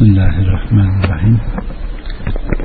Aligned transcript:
Bismillahirrahmanirrahim. 0.00 1.40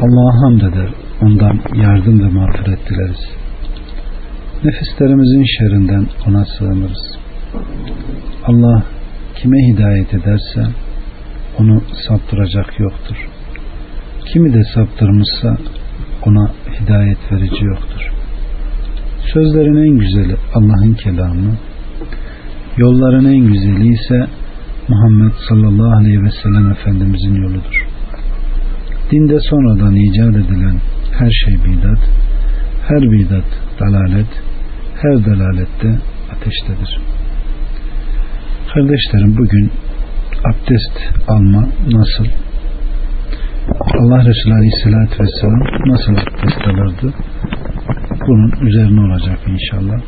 Allah'a 0.01 0.41
hamd 0.41 0.61
eder, 0.61 0.89
ondan 1.21 1.59
yardım 1.81 2.19
ve 2.19 2.29
mağfiret 2.29 2.89
dileriz. 2.89 3.19
Nefislerimizin 4.63 5.45
şerrinden 5.57 6.07
ona 6.27 6.45
sığınırız. 6.45 7.17
Allah 8.45 8.83
kime 9.35 9.57
hidayet 9.57 10.13
ederse 10.13 10.61
onu 11.59 11.81
saptıracak 12.07 12.79
yoktur. 12.79 13.15
Kimi 14.33 14.53
de 14.53 14.63
saptırmışsa 14.75 15.57
ona 16.25 16.51
hidayet 16.79 17.31
verici 17.31 17.65
yoktur. 17.65 18.11
Sözlerin 19.33 19.91
en 19.91 19.97
güzeli 19.97 20.35
Allah'ın 20.53 20.93
kelamı, 20.93 21.55
yolların 22.77 23.25
en 23.25 23.47
güzeli 23.47 23.93
ise 23.93 24.27
Muhammed 24.89 25.31
sallallahu 25.49 25.95
aleyhi 25.97 26.23
ve 26.23 26.31
sellem 26.43 26.71
Efendimizin 26.71 27.35
yoludur. 27.35 27.87
Dinde 29.11 29.39
sonradan 29.39 29.95
icat 29.95 30.35
edilen 30.35 30.79
her 31.19 31.31
şey 31.31 31.53
bidat, 31.53 31.99
her 32.87 33.01
bidat 33.11 33.49
dalalet, 33.79 34.27
her 35.01 35.25
dalalette 35.25 35.99
ateştedir. 36.31 36.99
Kardeşlerim 38.73 39.37
bugün 39.37 39.71
abdest 40.49 40.97
alma 41.27 41.67
nasıl? 41.91 42.25
Allah 43.99 44.25
Resulü 44.25 44.53
Aleyhisselatü 44.53 45.23
Vesselam 45.23 45.61
nasıl 45.85 46.11
abdest 46.11 46.67
alırdı? 46.67 47.13
Bunun 48.27 48.67
üzerine 48.67 49.01
olacak 49.01 49.39
inşallah. 49.47 50.01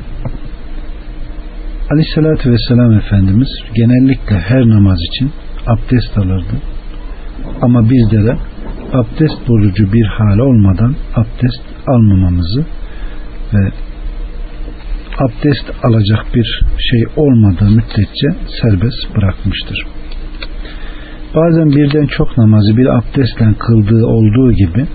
Aleyhissalatü 1.92 2.52
Vesselam 2.52 2.94
Efendimiz 2.94 3.48
genellikle 3.76 4.40
her 4.40 4.70
namaz 4.70 5.00
için 5.14 5.32
abdest 5.68 6.18
alırdı. 6.18 6.62
Ama 7.62 7.90
bizlere 7.90 8.38
abdest 8.94 9.48
bozucu 9.48 9.94
bir 9.94 10.06
hal 10.06 10.38
olmadan 10.38 10.96
abdest 11.16 11.62
almamamızı 11.88 12.66
ve 13.54 13.72
abdest 15.18 15.66
alacak 15.84 16.26
bir 16.36 16.62
şey 16.78 17.04
olmadığı 17.16 17.70
müddetçe 17.70 18.28
serbest 18.62 19.16
bırakmıştır. 19.16 19.84
Bazen 21.36 21.70
birden 21.70 22.08
çok 22.08 22.38
namazı 22.38 22.78
bir 22.78 22.86
abdestle 22.86 23.54
kıldığı 23.60 24.06
olduğu 24.06 24.52
gibi 24.52 24.86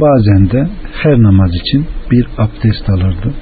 bazen 0.00 0.50
de 0.50 0.68
her 1.02 1.22
namaz 1.22 1.50
için 1.54 1.86
bir 2.10 2.26
abdest 2.38 2.90
alırdı 2.90 3.32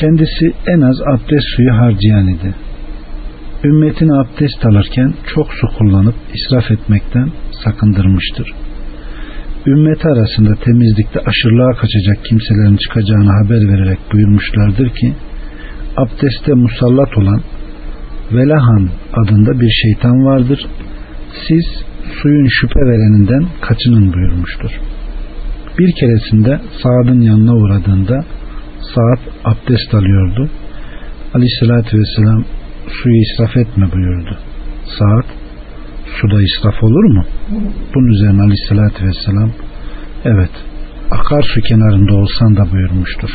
kendisi 0.00 0.46
en 0.66 0.80
az 0.80 0.98
abdest 1.12 1.46
suyu 1.56 1.72
harcayan 1.72 2.28
idi. 2.28 2.54
Ümmetini 3.64 4.14
abdest 4.14 4.66
alırken 4.66 5.14
çok 5.34 5.48
su 5.58 5.66
kullanıp 5.78 6.14
israf 6.34 6.70
etmekten 6.70 7.28
sakındırmıştır. 7.64 8.52
Ümmeti 9.66 10.08
arasında 10.08 10.54
temizlikte 10.64 11.20
aşırılığa 11.20 11.72
kaçacak 11.72 12.24
kimselerin 12.24 12.76
çıkacağını 12.76 13.32
haber 13.32 13.68
vererek 13.72 13.98
buyurmuşlardır 14.12 14.88
ki 14.88 15.14
abdeste 15.96 16.52
musallat 16.54 17.18
olan 17.18 17.42
Velahan 18.32 18.88
adında 19.12 19.60
bir 19.60 19.70
şeytan 19.70 20.24
vardır. 20.24 20.66
Siz 21.48 21.64
suyun 22.22 22.48
şüphe 22.60 22.80
vereninden 22.80 23.46
kaçının 23.60 24.12
buyurmuştur. 24.12 24.70
Bir 25.78 25.92
keresinde 25.92 26.60
Saad'ın 26.82 27.20
yanına 27.20 27.54
uğradığında 27.54 28.24
Saat 28.94 29.20
abdest 29.44 29.94
alıyordu. 29.94 30.50
Aleyhissalatü 31.34 31.98
vesselam 31.98 32.44
suyu 32.88 33.16
israf 33.22 33.56
etme 33.56 33.92
buyurdu. 33.92 34.38
Saat 34.98 35.24
suda 36.20 36.42
israf 36.42 36.82
olur 36.82 37.04
mu? 37.04 37.24
Bunun 37.94 38.08
üzerine 38.08 38.42
aleyhissalatü 38.42 39.06
vesselam 39.06 39.50
evet 40.24 40.50
akarsu 41.10 41.60
kenarında 41.60 42.14
olsan 42.14 42.56
da 42.56 42.72
buyurmuştur. 42.72 43.30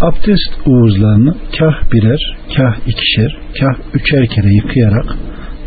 Abdest 0.00 0.52
uğuzlarını 0.66 1.34
kah 1.58 1.92
birer, 1.92 2.36
kah 2.56 2.76
ikişer, 2.86 3.38
kah 3.60 3.94
üçer 3.94 4.26
kere 4.26 4.48
yıkayarak, 4.48 5.06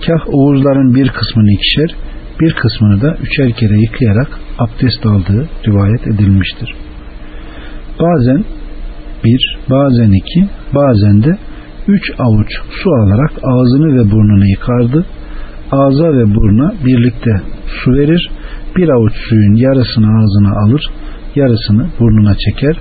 kah 0.06 0.28
uğuzların 0.28 0.96
bir 0.96 1.10
kısmını 1.10 1.52
ikişer, 1.52 1.96
bir 2.42 2.54
kısmını 2.54 3.02
da 3.02 3.18
üçer 3.22 3.52
kere 3.52 3.78
yıkayarak 3.80 4.40
abdest 4.58 5.06
aldığı 5.06 5.50
rivayet 5.68 6.08
edilmiştir. 6.08 6.76
Bazen 8.00 8.46
bir, 9.24 9.58
bazen 9.70 10.12
iki, 10.12 10.50
bazen 10.76 11.24
de 11.24 11.38
üç 11.88 12.12
avuç 12.20 12.48
su 12.84 12.90
alarak 12.92 13.32
ağzını 13.44 13.96
ve 13.98 14.12
burnunu 14.12 14.46
yıkardı. 14.50 15.06
Ağza 15.72 16.14
ve 16.14 16.36
buruna 16.36 16.74
birlikte 16.86 17.42
su 17.68 17.92
verir. 17.92 18.30
Bir 18.76 18.90
avuç 18.90 19.14
suyun 19.30 19.56
yarısını 19.56 20.08
ağzına 20.08 20.52
alır, 20.64 20.82
yarısını 21.36 21.88
burnuna 22.00 22.36
çeker. 22.36 22.76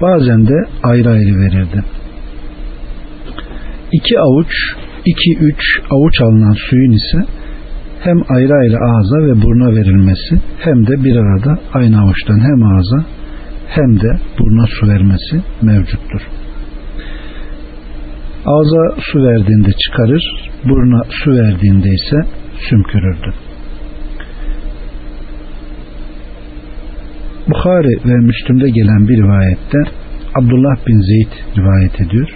Bazen 0.00 0.46
de 0.46 0.54
ayrı 0.82 1.10
ayrı 1.10 1.40
verirdi. 1.40 1.84
İki 3.92 4.20
avuç, 4.20 4.52
iki 5.04 5.36
üç 5.40 5.60
avuç 5.90 6.20
alınan 6.20 6.56
suyun 6.70 6.92
ise 6.92 7.24
hem 8.00 8.16
ayrı 8.28 8.54
ayrı 8.54 8.78
ağza 8.78 9.16
ve 9.16 9.42
buruna 9.42 9.76
verilmesi 9.76 10.40
hem 10.58 10.86
de 10.86 11.04
bir 11.04 11.16
arada 11.16 11.58
aynı 11.72 12.00
avuçtan 12.00 12.40
hem 12.40 12.62
ağza 12.62 13.17
hem 13.68 14.00
de 14.00 14.18
buruna 14.38 14.66
su 14.66 14.88
vermesi 14.88 15.42
mevcuttur. 15.62 16.22
Ağza 18.46 19.00
su 19.00 19.18
verdiğinde 19.22 19.72
çıkarır, 19.72 20.22
buruna 20.64 21.02
su 21.10 21.30
verdiğinde 21.30 21.88
ise 21.88 22.16
sümkürürdü. 22.68 23.34
Bukhari 27.48 27.98
ve 28.04 28.16
Müslüm'de 28.26 28.70
gelen 28.70 29.08
bir 29.08 29.16
rivayette 29.16 29.78
Abdullah 30.34 30.86
bin 30.86 31.00
Zeyd 31.00 31.58
rivayet 31.58 32.00
ediyor. 32.00 32.28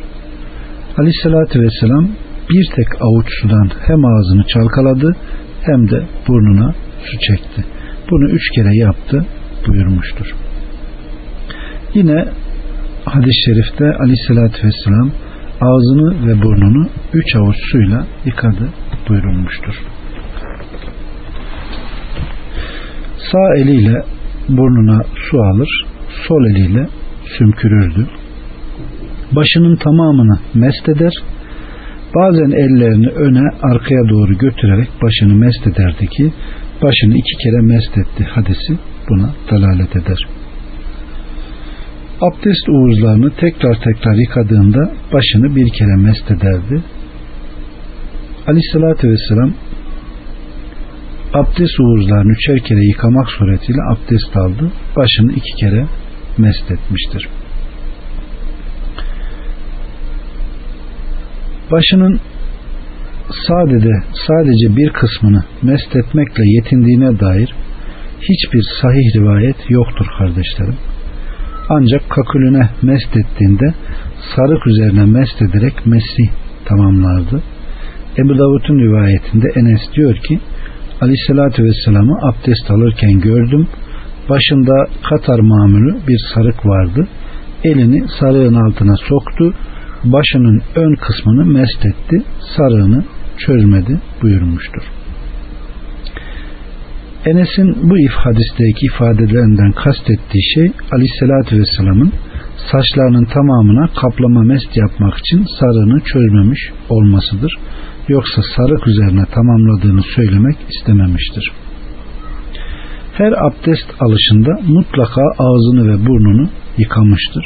Aleyhissalatü 0.98 1.62
vesselam 1.62 2.08
bir 2.50 2.70
tek 2.76 3.02
avuç 3.02 3.26
sudan 3.42 3.70
hem 3.86 4.04
ağzını 4.04 4.44
çalkaladı 4.46 5.16
hem 5.62 5.90
de 5.90 6.02
burnuna 6.28 6.74
su 7.04 7.18
çekti. 7.18 7.64
Bunu 8.10 8.30
üç 8.30 8.50
kere 8.54 8.76
yaptı 8.76 9.26
buyurmuştur. 9.68 10.34
Yine 11.94 12.24
hadis-i 13.04 13.44
şerifte 13.44 13.84
aleyhissalatü 13.84 14.66
vesselam 14.66 15.10
ağzını 15.60 16.26
ve 16.28 16.42
burnunu 16.42 16.88
üç 17.12 17.36
avuç 17.36 17.56
suyla 17.72 18.06
yıkadı 18.24 18.68
buyurulmuştur. 19.08 19.74
Sağ 23.32 23.54
eliyle 23.56 24.02
burnuna 24.48 25.02
su 25.30 25.42
alır, 25.42 25.68
sol 26.28 26.44
eliyle 26.46 26.88
sümkürürdü. 27.38 28.06
Başının 29.32 29.76
tamamını 29.76 30.38
mest 30.54 30.88
eder, 30.88 31.12
bazen 32.14 32.50
ellerini 32.50 33.08
öne 33.08 33.48
arkaya 33.62 34.08
doğru 34.08 34.38
götürerek 34.38 34.88
başını 35.02 35.34
mest 35.34 35.66
ederdi 35.66 36.06
ki 36.06 36.32
başını 36.82 37.14
iki 37.14 37.36
kere 37.36 37.60
mest 37.62 37.98
etti 37.98 38.24
hadisi 38.24 38.78
buna 39.08 39.30
dalalet 39.50 39.96
eder 39.96 40.26
abdest 42.22 42.68
uğuzlarını 42.68 43.30
tekrar 43.36 43.74
tekrar 43.74 44.14
yıkadığında 44.14 44.92
başını 45.12 45.56
bir 45.56 45.68
kere 45.68 45.96
mest 45.96 46.30
ederdi. 46.30 46.82
Aleyhissalatü 48.46 49.10
vesselam 49.10 49.54
abdest 51.34 51.80
uğuzlarını 51.80 52.32
üçer 52.32 52.58
kere 52.58 52.84
yıkamak 52.84 53.30
suretiyle 53.30 53.82
abdest 53.92 54.36
aldı. 54.36 54.72
Başını 54.96 55.32
iki 55.32 55.56
kere 55.60 55.86
mest 56.38 56.70
etmiştir. 56.70 57.28
Başının 61.70 62.20
sadece 63.48 63.92
sadece 64.26 64.76
bir 64.76 64.90
kısmını 64.90 65.44
mest 65.62 65.96
etmekle 65.96 66.42
yetindiğine 66.46 67.20
dair 67.20 67.54
hiçbir 68.20 68.62
sahih 68.82 69.16
rivayet 69.16 69.70
yoktur 69.70 70.06
kardeşlerim. 70.18 70.91
Ancak 71.74 72.10
kakülüne 72.10 72.68
mest 72.82 73.16
ettiğinde 73.16 73.74
sarık 74.36 74.66
üzerine 74.66 75.04
mest 75.04 75.42
ederek 75.42 75.86
mesih 75.86 76.28
tamamlardı. 76.64 77.42
Ebu 78.18 78.38
Davud'un 78.38 78.78
rivayetinde 78.78 79.46
Enes 79.56 79.80
diyor 79.94 80.16
ki 80.16 80.40
Aleyhisselatü 81.00 81.64
Vesselam'ı 81.64 82.18
abdest 82.22 82.70
alırken 82.70 83.20
gördüm. 83.20 83.68
Başında 84.28 84.86
katar 85.08 85.40
mamülü 85.40 85.96
bir 86.08 86.20
sarık 86.34 86.66
vardı. 86.66 87.08
Elini 87.64 88.04
sarığın 88.20 88.54
altına 88.54 88.96
soktu. 88.96 89.54
Başının 90.04 90.62
ön 90.74 90.94
kısmını 90.94 91.44
mest 91.44 91.86
etti. 91.86 92.22
Sarığını 92.56 93.04
çözmedi 93.46 94.00
buyurmuştur. 94.22 94.82
Enes'in 97.26 97.90
bu 97.90 97.98
if 97.98 98.12
hadisteki 98.12 98.86
ifadelerinden 98.86 99.72
kastettiği 99.72 100.44
şey 100.54 100.72
Aleyhisselatü 100.92 101.58
Vesselam'ın 101.58 102.12
saçlarının 102.72 103.24
tamamına 103.24 103.88
kaplama 104.02 104.42
mest 104.42 104.76
yapmak 104.76 105.18
için 105.18 105.44
sarığını 105.60 106.00
çözmemiş 106.00 106.60
olmasıdır. 106.88 107.58
yoksa 108.08 108.42
sarık 108.56 108.88
üzerine 108.88 109.24
tamamladığını 109.34 110.02
söylemek 110.02 110.56
istememiştir. 110.70 111.52
Her 113.12 113.32
abdest 113.32 113.86
alışında 114.00 114.50
mutlaka 114.66 115.22
ağzını 115.38 115.88
ve 115.88 116.06
burnunu 116.06 116.48
yıkamıştır. 116.78 117.44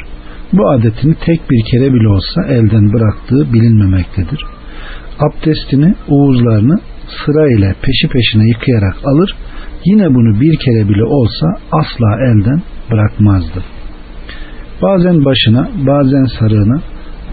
Bu 0.53 0.69
adetini 0.69 1.15
tek 1.25 1.41
bir 1.49 1.65
kere 1.71 1.93
bile 1.93 2.07
olsa 2.07 2.43
elden 2.43 2.93
bıraktığı 2.93 3.53
bilinmemektedir. 3.53 4.45
Abdestini, 5.19 5.95
uğuzlarını 6.07 6.79
sırayla 7.25 7.73
peşi 7.81 8.07
peşine 8.07 8.47
yıkayarak 8.47 8.95
alır, 9.03 9.35
yine 9.89 10.13
bunu 10.15 10.41
bir 10.41 10.57
kere 10.57 10.89
bile 10.89 11.03
olsa 11.03 11.47
asla 11.71 12.09
elden 12.27 12.61
bırakmazdı. 12.91 13.63
Bazen 14.81 15.25
başına, 15.25 15.69
bazen 15.87 16.25
sarığına, 16.39 16.81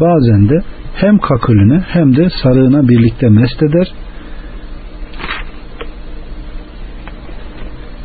bazen 0.00 0.48
de 0.48 0.62
hem 0.94 1.18
kakülüne 1.18 1.80
hem 1.88 2.16
de 2.16 2.30
sarığına 2.42 2.88
birlikte 2.88 3.28
mest 3.28 3.62
eder. 3.62 3.92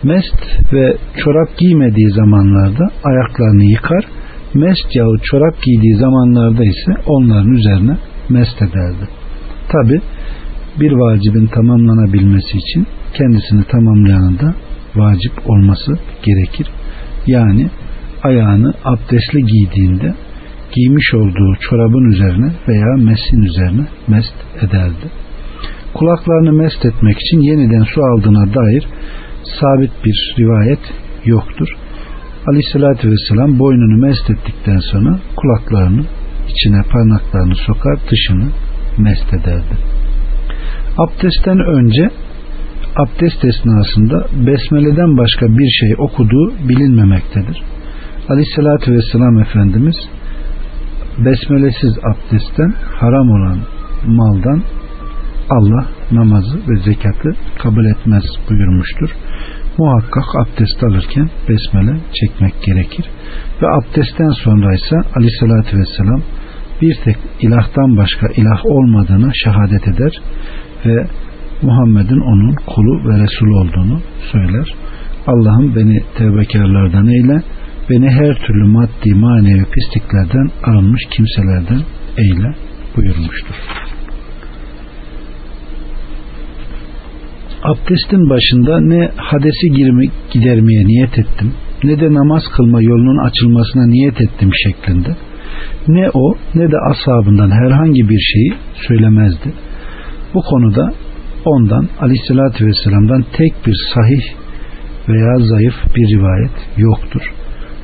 Mest 0.04 0.74
ve 0.74 0.98
çorap 1.24 1.58
giymediği 1.58 2.10
zamanlarda 2.10 2.88
ayaklarını 3.04 3.64
yıkar, 3.64 4.06
mest 4.54 4.96
yahut 4.96 5.24
çorap 5.24 5.62
giydiği 5.62 5.96
zamanlarda 5.96 6.64
ise 6.64 6.92
onların 7.06 7.52
üzerine 7.52 7.98
mest 8.30 8.62
ederdi. 8.62 9.08
Tabi 9.72 10.02
bir 10.80 10.92
vacibin 10.92 11.48
tamamlanabilmesi 11.48 12.58
için 12.58 12.88
kendisini 13.14 13.64
tamamlayanın 13.64 14.40
da 14.40 14.54
vacip 14.96 15.50
olması 15.50 15.92
gerekir. 16.24 16.68
Yani 17.28 17.70
ayağını 18.24 18.74
abdestli 18.86 19.46
giydiğinde 19.46 20.14
giymiş 20.72 21.14
olduğu 21.14 21.56
çorabın 21.70 22.12
üzerine 22.12 22.52
veya 22.68 22.96
mesin 22.98 23.42
üzerine 23.42 23.86
mest 24.08 24.36
ederdi. 24.58 25.08
Kulaklarını 25.94 26.54
mest 26.54 26.86
etmek 26.86 27.18
için 27.20 27.40
yeniden 27.40 27.84
su 27.84 28.02
aldığına 28.04 28.54
dair 28.54 28.88
sabit 29.60 29.92
bir 30.06 30.36
rivayet 30.40 30.80
yoktur. 31.26 31.68
Aleyhissalatü 32.48 33.12
vesselam 33.12 33.60
boynunu 33.60 34.02
mest 34.08 34.30
ettikten 34.30 34.80
sonra 34.80 35.20
kulaklarını 35.36 36.04
içine 36.50 36.82
parmaklarını 36.92 37.56
sokar 37.56 38.00
dışını 38.12 38.48
mest 38.98 39.34
ederdi. 39.34 39.76
Abdestten 40.98 41.60
önce 41.60 42.10
abdest 43.04 43.46
esnasında 43.46 44.28
besmeleden 44.48 45.18
başka 45.18 45.46
bir 45.58 45.70
şey 45.80 45.96
okuduğu 45.98 46.54
bilinmemektedir. 46.70 47.62
Aleyhissalatü 48.30 48.94
vesselam 48.94 49.40
Efendimiz 49.40 49.96
besmelesiz 51.26 51.94
abdestten 52.12 52.74
haram 53.00 53.30
olan 53.30 53.60
maldan 54.06 54.64
Allah 55.50 55.86
namazı 56.12 56.58
ve 56.58 56.78
zekatı 56.86 57.36
kabul 57.58 57.86
etmez 57.86 58.24
buyurmuştur. 58.50 59.10
Muhakkak 59.78 60.24
abdest 60.36 60.84
alırken 60.84 61.30
besmele 61.50 61.96
çekmek 62.20 62.54
gerekir. 62.64 63.06
Ve 63.62 63.68
abdestten 63.68 64.30
sonra 64.44 64.74
ise 64.74 64.96
aleyhissalatü 65.16 65.78
vesselam 65.78 66.22
bir 66.82 66.96
tek 67.04 67.18
ilahtan 67.42 67.98
başka 67.98 68.28
ilah 68.28 68.66
olmadığını 68.66 69.32
şehadet 69.44 69.88
eder 69.88 70.22
ve 70.86 71.08
Muhammed'in 71.62 72.20
onun 72.20 72.56
kulu 72.56 73.10
ve 73.10 73.24
Resul 73.24 73.48
olduğunu 73.48 74.02
söyler. 74.32 74.74
Allah'ım 75.28 75.76
beni 75.76 76.04
tevbekarlardan 76.18 77.08
eyle, 77.08 77.44
beni 77.90 78.10
her 78.10 78.36
türlü 78.36 78.64
maddi 78.64 79.14
manevi 79.14 79.66
pisliklerden 79.66 80.50
arınmış 80.64 81.02
kimselerden 81.12 81.82
eyle 82.18 82.56
buyurmuştur. 82.96 83.56
Abdestin 87.64 88.30
başında 88.30 88.80
ne 88.80 89.12
hadesi 89.16 89.72
girme, 89.72 90.06
gidermeye 90.32 90.86
niyet 90.86 91.20
ettim 91.20 91.54
ne 91.84 92.00
de 92.00 92.14
namaz 92.14 92.44
kılma 92.56 92.82
yolunun 92.82 93.28
açılmasına 93.28 93.86
niyet 93.86 94.22
ettim 94.22 94.50
şeklinde 94.64 95.16
ne 95.88 96.10
o 96.14 96.36
ne 96.56 96.72
de 96.72 96.76
ashabından 96.92 97.52
herhangi 97.52 98.10
bir 98.10 98.20
şeyi 98.20 98.54
söylemezdi. 98.88 99.54
Bu 100.34 100.42
konuda 100.42 100.94
ondan 101.46 101.88
aleyhissalatü 102.02 102.66
vesselam'dan 102.66 103.26
tek 103.38 103.54
bir 103.66 103.76
sahih 103.94 104.24
veya 105.10 105.40
zayıf 105.40 105.76
bir 105.96 106.18
rivayet 106.18 106.78
yoktur. 106.78 107.22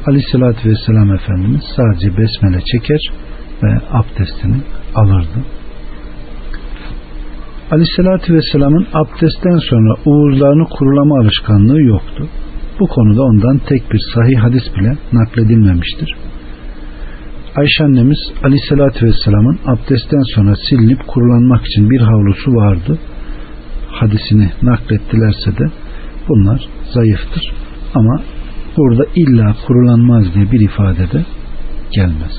Aleyhissalatü 0.07 0.69
vesselam 0.69 1.13
Efendimiz 1.13 1.61
sadece 1.75 2.17
besmele 2.17 2.61
çeker 2.71 2.99
ve 3.63 3.79
abdestini 3.91 4.61
alırdı. 4.95 5.39
Aleyhissalatü 7.71 8.33
vesselamın 8.33 8.87
abdestten 8.93 9.57
sonra 9.57 9.95
uğurlarını 10.05 10.65
kurulama 10.69 11.19
alışkanlığı 11.19 11.81
yoktu. 11.81 12.27
Bu 12.79 12.87
konuda 12.87 13.23
ondan 13.23 13.57
tek 13.57 13.91
bir 13.91 14.01
sahih 14.13 14.39
hadis 14.39 14.63
bile 14.77 14.97
nakledilmemiştir. 15.13 16.15
Ayşe 17.55 17.83
annemiz 17.83 18.17
Aleyhisselatü 18.43 19.05
Vesselam'ın 19.05 19.59
abdestten 19.65 20.23
sonra 20.35 20.55
silinip 20.69 21.07
kurulanmak 21.07 21.65
için 21.65 21.89
bir 21.89 22.01
havlusu 22.01 22.51
vardı. 22.51 22.99
Hadisini 23.99 24.49
naklettilerse 24.61 25.57
de 25.57 25.71
bunlar 26.29 26.67
zayıftır. 26.93 27.53
Ama 27.93 28.21
burada 28.77 29.05
illa 29.15 29.55
kurulanmaz 29.67 30.33
diye 30.33 30.51
bir 30.51 30.59
ifade 30.59 31.11
de 31.11 31.25
gelmez. 31.91 32.35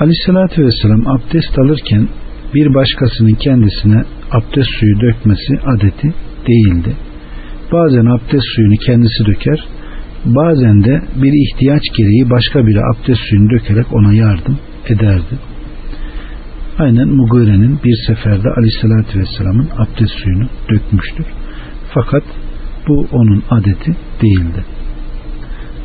Aleyhisselatü 0.00 0.66
Vesselam 0.66 1.06
abdest 1.06 1.58
alırken 1.58 2.08
bir 2.54 2.74
başkasının 2.74 3.34
kendisine 3.34 4.02
abdest 4.30 4.70
suyu 4.80 5.00
dökmesi 5.00 5.58
adeti 5.66 6.14
değildi. 6.48 6.96
Bazen 7.72 8.06
abdest 8.06 8.46
suyunu 8.56 8.76
kendisi 8.86 9.26
döker, 9.26 9.64
bazen 10.24 10.84
de 10.84 11.02
bir 11.22 11.32
ihtiyaç 11.32 11.82
gereği 11.96 12.30
başka 12.30 12.66
biri 12.66 12.80
abdest 12.80 13.20
suyunu 13.30 13.50
dökerek 13.50 13.92
ona 13.92 14.12
yardım 14.12 14.58
ederdi. 14.88 15.55
Aynen 16.78 17.08
Mugire'nin 17.08 17.80
bir 17.84 17.96
seferde 18.06 18.48
aleyhissalatü 18.50 19.18
vesselamın 19.18 19.68
abdest 19.78 20.14
suyunu 20.22 20.48
dökmüştür. 20.70 21.26
Fakat 21.94 22.22
bu 22.88 23.06
onun 23.12 23.42
adeti 23.50 23.96
değildi. 24.22 24.64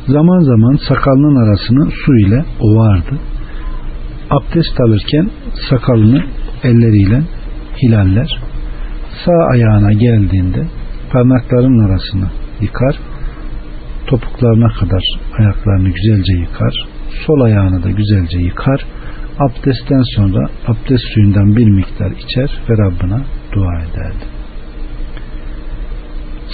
Zaman 0.08 0.40
zaman 0.40 0.80
sakalının 0.88 1.36
arasını 1.46 1.92
su 2.06 2.18
ile 2.18 2.46
ovardı. 2.60 3.20
Abdest 4.30 4.80
alırken 4.82 5.30
sakalını 5.70 6.24
elleriyle 6.64 7.22
hilaller. 7.84 8.40
Sağ 9.26 9.46
ayağına 9.54 9.94
geldiğinde 9.94 10.68
parmakların 11.12 11.88
arasını 11.88 12.28
yıkar 12.62 12.96
topuklarına 14.08 14.74
kadar 14.80 15.04
ayaklarını 15.40 15.90
güzelce 15.90 16.34
yıkar. 16.34 16.74
Sol 17.28 17.42
ayağını 17.42 17.84
da 17.84 17.92
güzelce 17.92 18.40
yıkar. 18.40 18.86
Abdestten 19.40 20.02
sonra 20.16 20.50
abdest 20.68 21.04
suyundan 21.14 21.56
bir 21.56 21.70
miktar 21.70 22.12
içer 22.12 22.50
ve 22.70 22.78
Rabbına 22.78 23.26
dua 23.56 23.76
ederdi. 23.76 24.26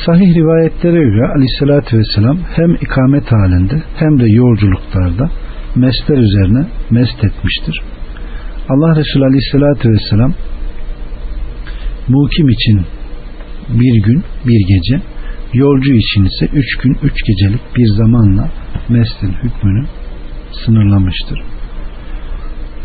Sahih 0.05 0.35
rivayetlere 0.35 1.03
göre 1.03 1.27
aleyhissalatü 1.35 1.97
vesselam 1.97 2.37
hem 2.55 2.75
ikamet 2.75 3.31
halinde 3.31 3.81
hem 3.95 4.19
de 4.19 4.25
yolculuklarda 4.27 5.29
mesler 5.75 6.17
üzerine 6.17 6.65
mest 6.89 7.23
etmiştir. 7.23 7.81
Allah 8.69 8.95
Resulü 8.95 9.25
aleyhissalatü 9.25 9.89
vesselam 9.89 10.33
mukim 12.07 12.49
için 12.49 12.81
bir 13.69 14.03
gün 14.03 14.23
bir 14.45 14.67
gece 14.67 15.01
Yolcu 15.53 15.93
için 15.93 16.25
ise 16.25 16.45
üç 16.53 16.77
gün 16.77 16.97
üç 17.03 17.23
gecelik 17.23 17.61
bir 17.75 17.87
zamanla 17.87 18.49
meslin 18.89 19.33
hükmünü 19.43 19.85
sınırlamıştır. 20.65 21.39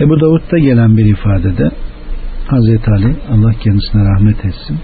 Ebu 0.03 0.21
Davud'da 0.21 0.59
gelen 0.59 0.97
bir 0.97 1.07
ifadede 1.07 1.71
Hazreti 2.47 2.91
Ali 2.91 3.17
Allah 3.31 3.53
kendisine 3.53 4.03
rahmet 4.05 4.45
etsin 4.45 4.79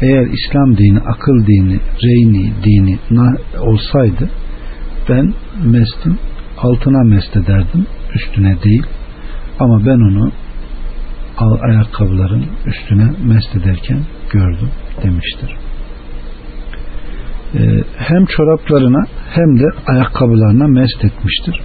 eğer 0.00 0.26
İslam 0.26 0.76
dini 0.76 0.98
akıl 0.98 1.46
dini 1.46 1.80
reyni 2.02 2.52
dini 2.64 2.98
olsaydı 3.60 4.30
ben 5.08 5.34
mestin 5.64 6.18
altına 6.58 7.04
mest 7.04 7.36
ederdim 7.36 7.86
üstüne 8.14 8.62
değil 8.62 8.86
ama 9.60 9.86
ben 9.86 10.00
onu 10.10 10.32
ayakkabıların 11.60 12.44
üstüne 12.66 13.10
mest 13.24 13.56
ederken 13.56 14.04
gördüm 14.30 14.70
demiştir. 15.02 15.56
Ee, 17.54 17.60
hem 17.96 18.26
çoraplarına 18.26 19.06
hem 19.30 19.58
de 19.58 19.64
ayakkabılarına 19.86 20.66
mest 20.66 21.04
etmiştir. 21.04 21.60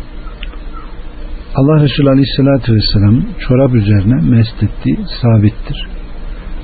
Allah 1.55 1.83
Resulü 1.83 2.09
Aleyhisselatü 2.09 2.73
Vesselam 2.73 3.23
çorap 3.39 3.75
üzerine 3.75 4.29
mest 4.29 4.63
ettiği 4.63 4.97
sabittir. 5.21 5.87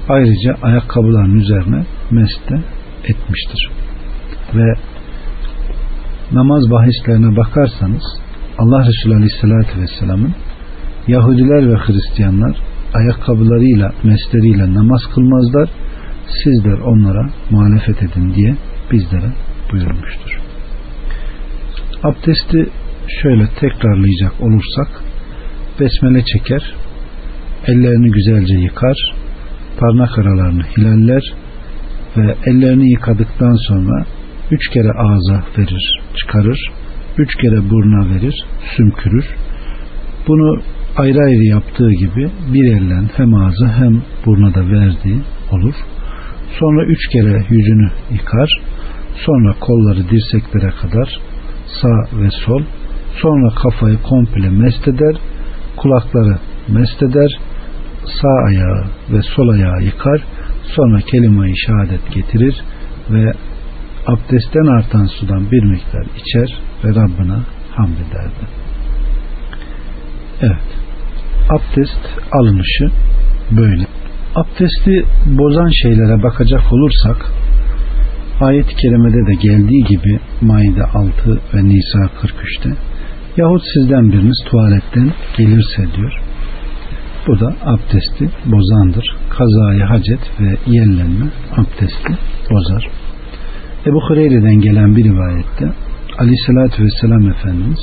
Ayrıca 0.10 0.56
ayakkabıların 0.62 1.36
üzerine 1.36 1.86
mest 2.12 2.50
de 2.50 2.64
etmiştir. 3.04 3.70
Ve 4.56 4.74
namaz 6.32 6.72
bahislerine 6.72 7.38
bakarsanız 7.38 8.04
Allah 8.58 8.88
Resulü 8.88 9.16
Aleyhisselatü 9.16 9.82
Vesselam'ın 9.82 10.34
Yahudiler 11.08 11.70
ve 11.70 11.76
Hristiyanlar 11.76 12.58
ayakkabılarıyla, 12.94 13.92
mesleriyle 14.04 14.74
namaz 14.74 15.02
kılmazlar. 15.16 15.70
Sizler 16.44 16.80
onlara 16.80 17.30
muhalefet 17.50 18.04
edin 18.04 18.34
diye 18.34 18.56
bizlere 18.92 19.32
buyurmuştur. 19.72 20.40
Abdesti 22.04 22.70
şöyle 23.22 23.48
tekrarlayacak 23.60 24.42
olursak 24.42 24.88
besmele 25.80 26.24
çeker, 26.26 26.76
ellerini 27.68 28.12
güzelce 28.12 28.54
yıkar, 28.54 28.98
parmak 29.80 30.20
aralarını 30.20 30.64
hilaller 30.78 31.34
ve 32.18 32.36
ellerini 32.46 32.92
yıkadıktan 32.92 33.56
sonra 33.68 34.06
üç 34.52 34.70
kere 34.70 34.92
ağza 34.92 35.44
verir, 35.58 36.00
çıkarır, 36.16 36.60
üç 37.18 37.36
kere 37.36 37.70
buruna 37.70 38.10
verir, 38.16 38.46
sümkürür. 38.78 39.26
Bunu 40.28 40.62
ayrı 40.98 41.20
ayrı 41.20 41.44
yaptığı 41.44 41.92
gibi 41.92 42.30
bir 42.54 42.74
ellen 42.74 43.10
hem 43.18 43.36
ağza 43.36 43.68
hem 43.68 44.02
buruna 44.26 44.54
da 44.54 44.70
verdiği 44.70 45.22
olur. 45.52 45.76
Sonra 46.60 46.86
üç 46.86 47.08
kere 47.08 47.46
yüzünü 47.50 47.92
yıkar, 48.12 48.62
sonra 49.26 49.56
kolları 49.60 50.10
dirseklere 50.10 50.72
kadar 50.82 51.20
sağ 51.82 52.18
ve 52.22 52.30
sol, 52.46 52.64
sonra 53.16 53.50
kafayı 53.50 54.02
komple 54.02 54.50
mest 54.50 54.88
eder, 54.88 55.16
kulakları 55.78 56.38
mest 56.68 57.04
eder, 57.04 57.40
sağ 58.22 58.48
ayağı 58.48 58.84
ve 59.12 59.22
sol 59.22 59.50
ayağı 59.50 59.84
yıkar, 59.84 60.24
sonra 60.64 61.02
kelime-i 61.02 61.54
şehadet 61.58 62.12
getirir 62.14 62.56
ve 63.10 63.34
abdestten 64.08 64.78
artan 64.78 65.06
sudan 65.06 65.52
bir 65.52 65.64
miktar 65.64 66.06
içer 66.18 66.58
ve 66.84 66.90
Rabbine 66.90 67.38
hamd 67.72 67.94
ederdi. 67.94 68.46
Evet. 70.42 70.80
Abdest 71.50 72.00
alınışı 72.32 72.92
böyle. 73.52 73.86
Abdesti 74.36 75.06
bozan 75.26 75.70
şeylere 75.82 76.24
bakacak 76.24 76.74
olursak 76.74 77.32
ayet-i 78.42 78.76
kerimede 78.76 79.28
de 79.28 79.34
geldiği 79.34 79.84
gibi 79.84 80.20
Maide 80.42 80.84
6 80.84 81.42
ve 81.54 81.64
Nisa 81.64 82.00
43'te 82.00 82.70
yahut 83.38 83.62
sizden 83.74 84.12
biriniz 84.12 84.38
tuvaletten 84.46 85.12
gelirse 85.38 85.96
diyor. 85.96 86.14
Bu 87.28 87.40
da 87.40 87.56
abdesti 87.66 88.30
bozandır. 88.46 89.16
Kazayı 89.30 89.84
hacet 89.84 90.20
ve 90.40 90.58
yellenme 90.68 91.26
abdesti 91.58 92.14
bozar. 92.52 92.88
Ebu 93.86 94.02
Hureyre'den 94.02 94.62
gelen 94.62 94.96
bir 94.96 95.04
rivayette 95.04 95.72
Aleyhisselatü 96.18 96.84
Vesselam 96.84 97.30
Efendimiz 97.30 97.80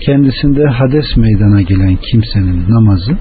kendisinde 0.00 0.66
hades 0.66 1.16
meydana 1.16 1.62
gelen 1.62 1.96
kimsenin 1.96 2.64
namazı 2.68 3.12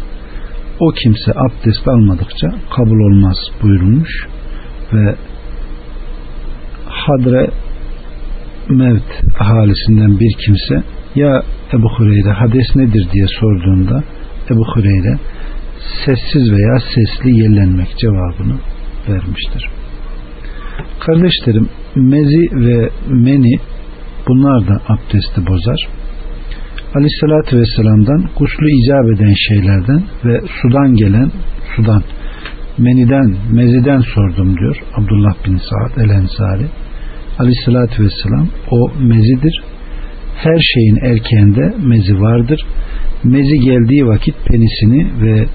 o 0.80 0.92
kimse 0.92 1.32
abdest 1.32 1.88
almadıkça 1.88 2.48
kabul 2.76 3.00
olmaz 3.00 3.38
buyurulmuş 3.62 4.28
ve 4.94 5.16
Hadre 6.86 7.50
Mevt 8.70 9.40
ahalisinden 9.40 10.20
bir 10.20 10.34
kimse 10.46 10.84
ya 11.16 11.44
Ebu 11.74 11.90
Hureyre 11.90 12.32
hades 12.32 12.76
nedir 12.76 13.08
diye 13.14 13.28
sorduğunda 13.40 14.04
Ebu 14.52 14.66
Hureyre 14.76 15.20
sessiz 16.06 16.52
veya 16.52 16.80
sesli 16.80 17.40
yellenmek 17.42 17.98
cevabını 17.98 18.56
vermiştir. 19.10 19.70
Kardeşlerim 21.00 21.70
mezi 21.96 22.50
ve 22.52 22.90
meni 23.08 23.60
bunlar 24.28 24.68
da 24.68 24.82
abdesti 24.88 25.48
bozar. 25.48 25.88
Aleyhissalatü 26.96 27.58
Vesselam'dan 27.60 28.30
guslu 28.40 28.70
icap 28.70 29.06
eden 29.16 29.34
şeylerden 29.48 30.04
ve 30.26 30.42
sudan 30.62 30.96
gelen 30.96 31.32
sudan 31.76 32.04
meniden 32.78 33.36
meziden 33.52 34.00
sordum 34.00 34.58
diyor 34.58 34.78
Abdullah 34.96 35.34
bin 35.46 35.58
Saad 35.58 36.04
el 36.04 36.10
Ensari. 36.10 36.68
Aleyhissalatü 37.40 38.04
Vesselam 38.04 38.48
o 38.72 38.92
mezidir. 39.00 39.62
Her 40.44 40.60
şeyin 40.74 40.96
erkeğinde 40.96 41.74
mezi 41.88 42.22
vardır. 42.22 42.66
Mezi 43.24 43.60
geldiği 43.60 44.08
vakit 44.08 44.36
penisini 44.46 45.22
ve 45.22 45.46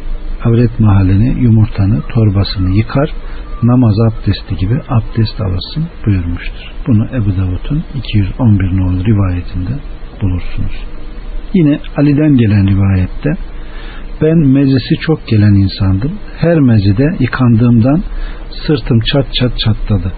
avret 0.44 0.80
mahallini, 0.80 1.42
yumurtanı, 1.42 2.00
torbasını 2.08 2.70
yıkar 2.76 3.10
namaz 3.62 3.94
abdesti 4.08 4.56
gibi 4.56 4.80
abdest 4.88 5.40
alırsın 5.40 5.84
buyurmuştur. 6.06 6.72
Bunu 6.86 7.06
Ebu 7.06 7.36
Davud'un 7.36 7.84
211 7.94 8.76
nolu 8.76 9.04
rivayetinde 9.04 9.72
bulursunuz. 10.22 10.84
Yine 11.54 11.80
Ali'den 11.96 12.36
gelen 12.36 12.66
rivayette 12.68 13.30
ben 14.22 14.38
mezisi 14.38 14.94
çok 15.00 15.26
gelen 15.26 15.54
insandım. 15.54 16.12
Her 16.38 16.60
mezide 16.60 17.16
yıkandığımdan 17.18 18.02
sırtım 18.66 19.00
çat 19.00 19.34
çat 19.34 19.58
çatladı. 19.58 20.12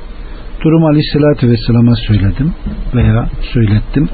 Durum 0.65 0.85
aleyhissalatü 0.85 1.51
vesselama 1.51 1.97
söyledim 1.97 2.53
veya 2.95 3.29
söylettim. 3.53 4.09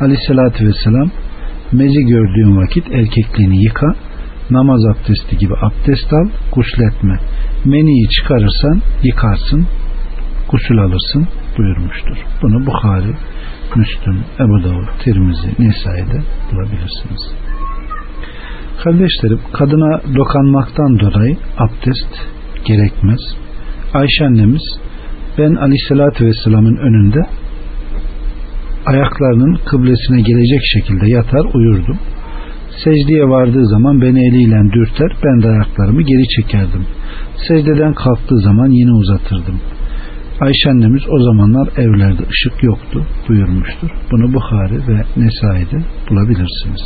Aleyhissalatü 0.00 0.66
vesselam 0.66 1.10
mezi 1.72 2.00
gördüğün 2.00 2.56
vakit 2.56 2.92
erkekliğini 2.92 3.62
yıka, 3.64 3.94
namaz 4.50 4.80
abdesti 4.86 5.38
gibi 5.38 5.54
abdest 5.54 6.12
al, 6.12 6.28
gusletme 6.52 7.20
meniyi 7.64 8.08
çıkarırsan 8.08 8.82
yıkarsın, 9.02 9.66
gusül 10.50 10.78
alırsın 10.78 11.28
buyurmuştur. 11.58 12.16
Bunu 12.42 12.66
Bukhari, 12.66 13.14
Müslüm, 13.76 14.24
Ebu 14.40 14.64
Davud, 14.64 14.88
Tirmizi, 15.04 15.48
Nisa'yı 15.58 16.04
bulabilirsiniz. 16.52 17.32
Kardeşlerim 18.84 19.40
kadına 19.52 20.00
dokanmaktan 20.14 20.98
dolayı 20.98 21.36
abdest 21.58 22.08
gerekmez. 22.64 23.20
Ayşe 23.94 24.26
annemiz 24.26 24.62
ben 25.38 25.54
aleyhissalatü 25.54 26.26
vesselamın 26.26 26.76
önünde 26.76 27.20
ayaklarının 28.92 29.58
kıblesine 29.64 30.20
gelecek 30.20 30.60
şekilde 30.74 31.10
yatar 31.10 31.44
uyurdum. 31.54 31.98
Secdeye 32.84 33.24
vardığı 33.28 33.66
zaman 33.66 34.00
beni 34.02 34.28
eliyle 34.28 34.72
dürter 34.72 35.12
ben 35.24 35.42
de 35.42 35.48
ayaklarımı 35.48 36.02
geri 36.02 36.28
çekerdim. 36.36 36.86
Secdeden 37.48 37.94
kalktığı 37.94 38.38
zaman 38.38 38.70
yine 38.70 38.92
uzatırdım. 38.92 39.60
Ayşe 40.40 40.70
annemiz 40.70 41.02
o 41.08 41.18
zamanlar 41.22 41.68
evlerde 41.76 42.22
ışık 42.32 42.62
yoktu 42.62 43.06
buyurmuştur. 43.28 43.90
Bunu 44.12 44.34
Bukhari 44.34 44.78
ve 44.88 44.98
Nesai'de 45.16 45.78
bulabilirsiniz. 46.10 46.82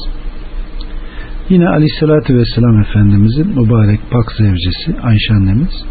Yine 1.48 1.68
Aleyhisselatü 1.68 2.34
Vesselam 2.34 2.80
Efendimizin 2.80 3.48
mübarek 3.48 4.00
pak 4.10 4.32
zevcesi 4.32 5.00
Ayşe 5.02 5.34
annemiz 5.34 5.84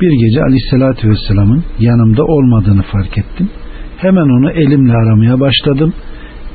bir 0.00 0.26
gece 0.26 0.42
Aleyhisselatü 0.42 1.08
Vesselam'ın 1.10 1.64
yanımda 1.78 2.24
olmadığını 2.24 2.82
fark 2.82 3.18
ettim. 3.18 3.48
Hemen 3.98 4.38
onu 4.38 4.50
elimle 4.50 4.92
aramaya 4.92 5.40
başladım. 5.40 5.94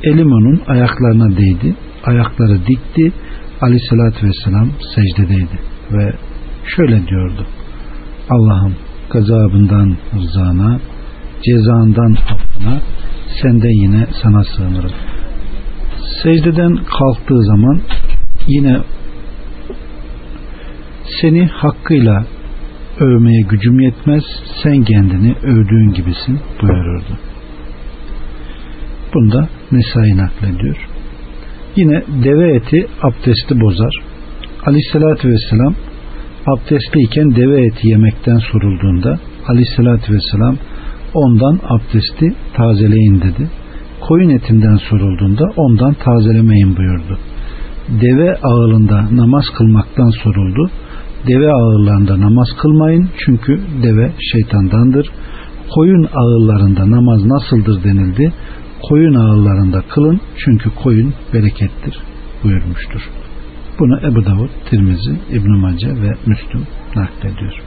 Elim 0.02 0.32
onun 0.32 0.60
ayaklarına 0.66 1.36
değdi. 1.36 1.74
Ayakları 2.04 2.66
dikti. 2.66 3.12
Aleyhisselatü 3.60 4.26
Vesselam 4.26 4.70
secdedeydi 4.94 5.58
ve 5.92 6.12
şöyle 6.76 7.06
diyordu. 7.06 7.46
Allah'ım 8.30 8.74
gazabından 9.10 9.96
rızana, 10.14 10.80
cezandan 11.42 12.12
affına, 12.12 12.80
sen 13.42 13.62
de 13.62 13.68
yine 13.68 14.06
sana 14.22 14.44
sığınırım. 14.44 14.92
Secdeden 16.22 16.76
kalktığı 16.76 17.42
zaman 17.42 17.80
yine 18.48 18.78
seni 21.20 21.46
hakkıyla 21.46 22.24
övmeye 23.00 23.40
gücüm 23.40 23.80
yetmez, 23.80 24.24
sen 24.62 24.84
kendini 24.84 25.34
övdüğün 25.42 25.92
gibisin 25.92 26.40
buyururdu. 26.62 27.18
Bunda 29.14 29.48
Nesai 29.72 30.16
naklediyor. 30.16 30.76
Yine 31.76 32.02
deve 32.24 32.54
eti 32.56 32.86
abdesti 33.02 33.60
bozar. 33.60 33.94
Aleyhissalatü 34.66 35.28
vesselam 35.28 35.74
abdestliyken 36.46 37.36
deve 37.36 37.66
eti 37.66 37.88
yemekten 37.88 38.38
sorulduğunda 38.38 39.18
aleyhissalatü 39.48 40.14
vesselam 40.14 40.56
ondan 41.14 41.60
abdesti 41.68 42.34
tazeleyin 42.54 43.20
dedi. 43.20 43.50
Koyun 44.00 44.30
etinden 44.30 44.76
sorulduğunda 44.76 45.44
ondan 45.56 45.94
tazelemeyin 45.94 46.76
buyurdu. 46.76 47.18
Deve 47.88 48.36
ağılında 48.42 49.16
namaz 49.16 49.44
kılmaktan 49.58 50.10
soruldu. 50.10 50.70
Deve 51.28 51.52
ağırlarında 51.52 52.20
namaz 52.20 52.48
kılmayın 52.62 53.08
çünkü 53.24 53.60
deve 53.82 54.12
şeytandandır. 54.32 55.10
Koyun 55.74 56.08
ağırlarında 56.14 56.90
namaz 56.90 57.24
nasıldır 57.24 57.84
denildi. 57.84 58.32
Koyun 58.88 59.14
ağırlarında 59.14 59.82
kılın 59.94 60.20
çünkü 60.44 60.70
koyun 60.74 61.14
berekettir 61.34 61.98
buyurmuştur. 62.44 63.10
Bunu 63.78 64.00
Ebu 64.06 64.24
Davud, 64.24 64.48
Tirmizi, 64.70 65.16
İbn 65.30 65.50
Mace 65.50 65.88
ve 65.88 66.14
Müslüm 66.26 66.66
naklediyor. 66.96 67.62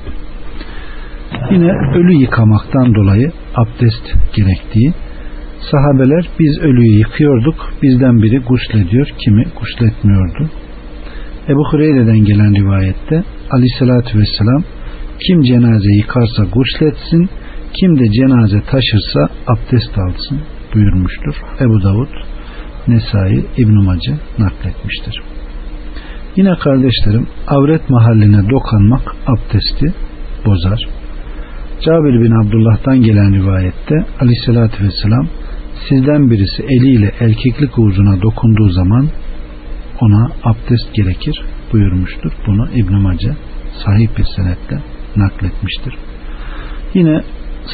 Yine 1.52 1.72
ölü 1.72 2.14
yıkamaktan 2.14 2.96
dolayı 2.96 3.32
abdest 3.56 4.16
gerektiği 4.36 4.94
sahabeler 5.72 6.30
biz 6.40 6.60
ölüyü 6.60 6.98
yıkıyorduk 6.98 7.74
bizden 7.84 8.22
biri 8.22 8.40
guslediyor 8.40 9.08
kimi 9.18 9.44
gusletmiyordu 9.60 10.50
Ebu 11.50 11.64
Hureyre'den 11.72 12.20
gelen 12.26 12.56
rivayette 12.56 13.24
aleyhissalatü 13.52 14.20
vesselam 14.20 14.64
kim 15.28 15.42
cenaze 15.42 15.96
yıkarsa 15.98 16.44
gusletsin, 16.44 17.30
kim 17.74 18.00
de 18.00 18.12
cenaze 18.12 18.62
taşırsa 18.62 19.30
abdest 19.48 19.98
alsın 19.98 20.40
buyurmuştur. 20.78 21.36
Ebu 21.62 21.84
Davud, 21.84 22.14
Nesai, 22.88 23.46
İbn-i 23.58 23.84
Mace 23.84 24.14
nakletmiştir. 24.40 25.22
Yine 26.36 26.56
kardeşlerim 26.56 27.28
avret 27.48 27.90
mahalline 27.90 28.50
dokanmak 28.50 29.16
abdesti 29.28 29.94
bozar. 30.46 30.80
Cabir 31.82 32.22
bin 32.22 32.32
Abdullah'tan 32.42 33.02
gelen 33.02 33.34
rivayette 33.34 33.96
aleyhissalatü 34.22 34.84
vesselam 34.84 35.28
sizden 35.90 36.32
birisi 36.32 36.64
eliyle 36.64 37.12
erkeklik 37.20 37.80
uzuna 37.80 38.22
dokunduğu 38.22 38.70
zaman 38.70 39.08
ona 40.02 40.32
abdest 40.44 40.94
gerekir 40.94 41.42
buyurmuştur. 41.74 42.32
Bunu 42.48 42.70
İbn 42.76 42.96
Mace 42.96 43.32
sahip 43.86 44.18
bir 44.18 44.26
senetle 44.36 44.80
nakletmiştir. 45.16 45.94
Yine 46.94 47.22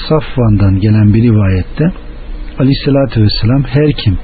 Safvan'dan 0.10 0.80
gelen 0.80 1.14
bir 1.14 1.24
rivayette 1.24 1.92
Aleyhisselatü 2.60 3.24
Vesselam 3.24 3.64
her 3.64 3.92
kim 3.92 4.18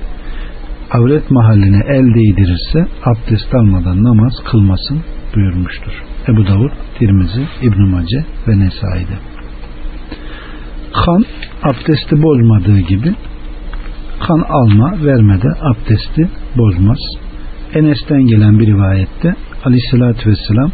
avret 0.91 1.31
mahalline 1.31 1.83
el 1.87 2.13
değdirirse 2.13 2.87
abdest 3.05 3.55
almadan 3.55 4.03
namaz 4.03 4.33
kılmasın 4.51 4.99
buyurmuştur. 5.35 5.91
Ebu 6.27 6.47
Davud, 6.47 6.71
Tirmizi, 6.99 7.47
İbn 7.61 7.81
Mace 7.81 8.25
ve 8.47 8.59
Nesai'de. 8.59 9.17
Kan 10.93 11.25
abdesti 11.63 12.23
bozmadığı 12.23 12.79
gibi 12.79 13.13
kan 14.27 14.45
alma 14.49 15.05
vermede 15.05 15.47
abdesti 15.61 16.29
bozmaz. 16.57 16.99
Enes'ten 17.73 18.21
gelen 18.21 18.59
bir 18.59 18.67
rivayette 18.67 19.35
aleyhissalatü 19.65 20.29
vesselam 20.29 20.71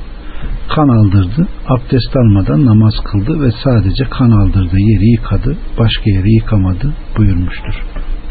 kan 0.70 0.88
aldırdı, 0.88 1.48
abdest 1.68 2.18
almadan 2.18 2.66
namaz 2.66 2.94
kıldı 3.04 3.42
ve 3.42 3.52
sadece 3.64 4.04
kan 4.04 4.32
aldırdığı 4.32 4.80
yeri 4.80 5.12
yıkadı, 5.12 5.58
başka 5.80 6.10
yeri 6.10 6.34
yıkamadı 6.34 6.94
buyurmuştur. 7.18 7.74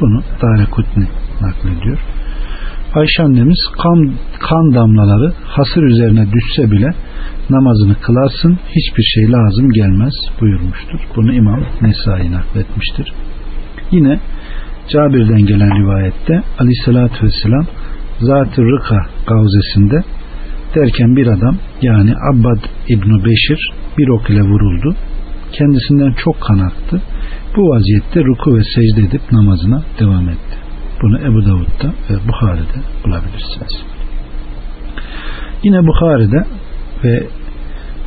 Bunu 0.01 0.23
Dare 0.43 0.65
Kutni 0.71 1.07
naklediyor. 1.41 1.99
Ayşe 2.95 3.23
annemiz 3.23 3.59
kan, 3.83 4.15
kan 4.39 4.75
damlaları 4.75 5.33
hasır 5.45 5.83
üzerine 5.83 6.27
düşse 6.33 6.71
bile 6.71 6.95
namazını 7.51 7.95
kılarsın 7.95 8.59
hiçbir 8.69 9.03
şey 9.03 9.33
lazım 9.33 9.71
gelmez 9.71 10.15
buyurmuştur. 10.41 11.01
Bunu 11.17 11.33
İmam 11.33 11.61
Nesai 11.83 12.33
nakletmiştir. 12.33 13.13
Yine 13.91 14.21
Cabir'den 14.89 15.47
gelen 15.47 15.71
rivayette 15.83 16.43
aleyhissalatü 16.59 17.27
vesselam 17.27 17.67
Zat-ı 18.21 18.63
Rıka 18.63 19.07
gavzesinde 19.27 20.05
derken 20.75 21.17
bir 21.17 21.27
adam 21.27 21.57
yani 21.83 22.15
Abbad 22.33 22.59
İbni 22.89 23.25
Beşir 23.25 23.71
bir 23.99 24.09
ok 24.09 24.31
ile 24.31 24.43
vuruldu. 24.43 24.97
Kendisinden 25.53 26.15
çok 26.25 26.41
kan 26.41 26.59
aktı. 26.59 27.03
Bu 27.57 27.69
vaziyette 27.69 28.25
ruku 28.25 28.57
ve 28.57 28.63
secde 28.75 29.09
edip 29.09 29.33
namazına 29.33 29.83
devam 30.01 30.29
etti. 30.29 30.57
Bunu 31.03 31.19
Ebu 31.19 31.45
Davud'da 31.45 31.95
ve 32.11 32.29
Bukhari'de 32.29 32.79
bulabilirsiniz. 33.05 33.83
Yine 35.63 35.87
Bukhari'de 35.87 36.45
ve 37.05 37.27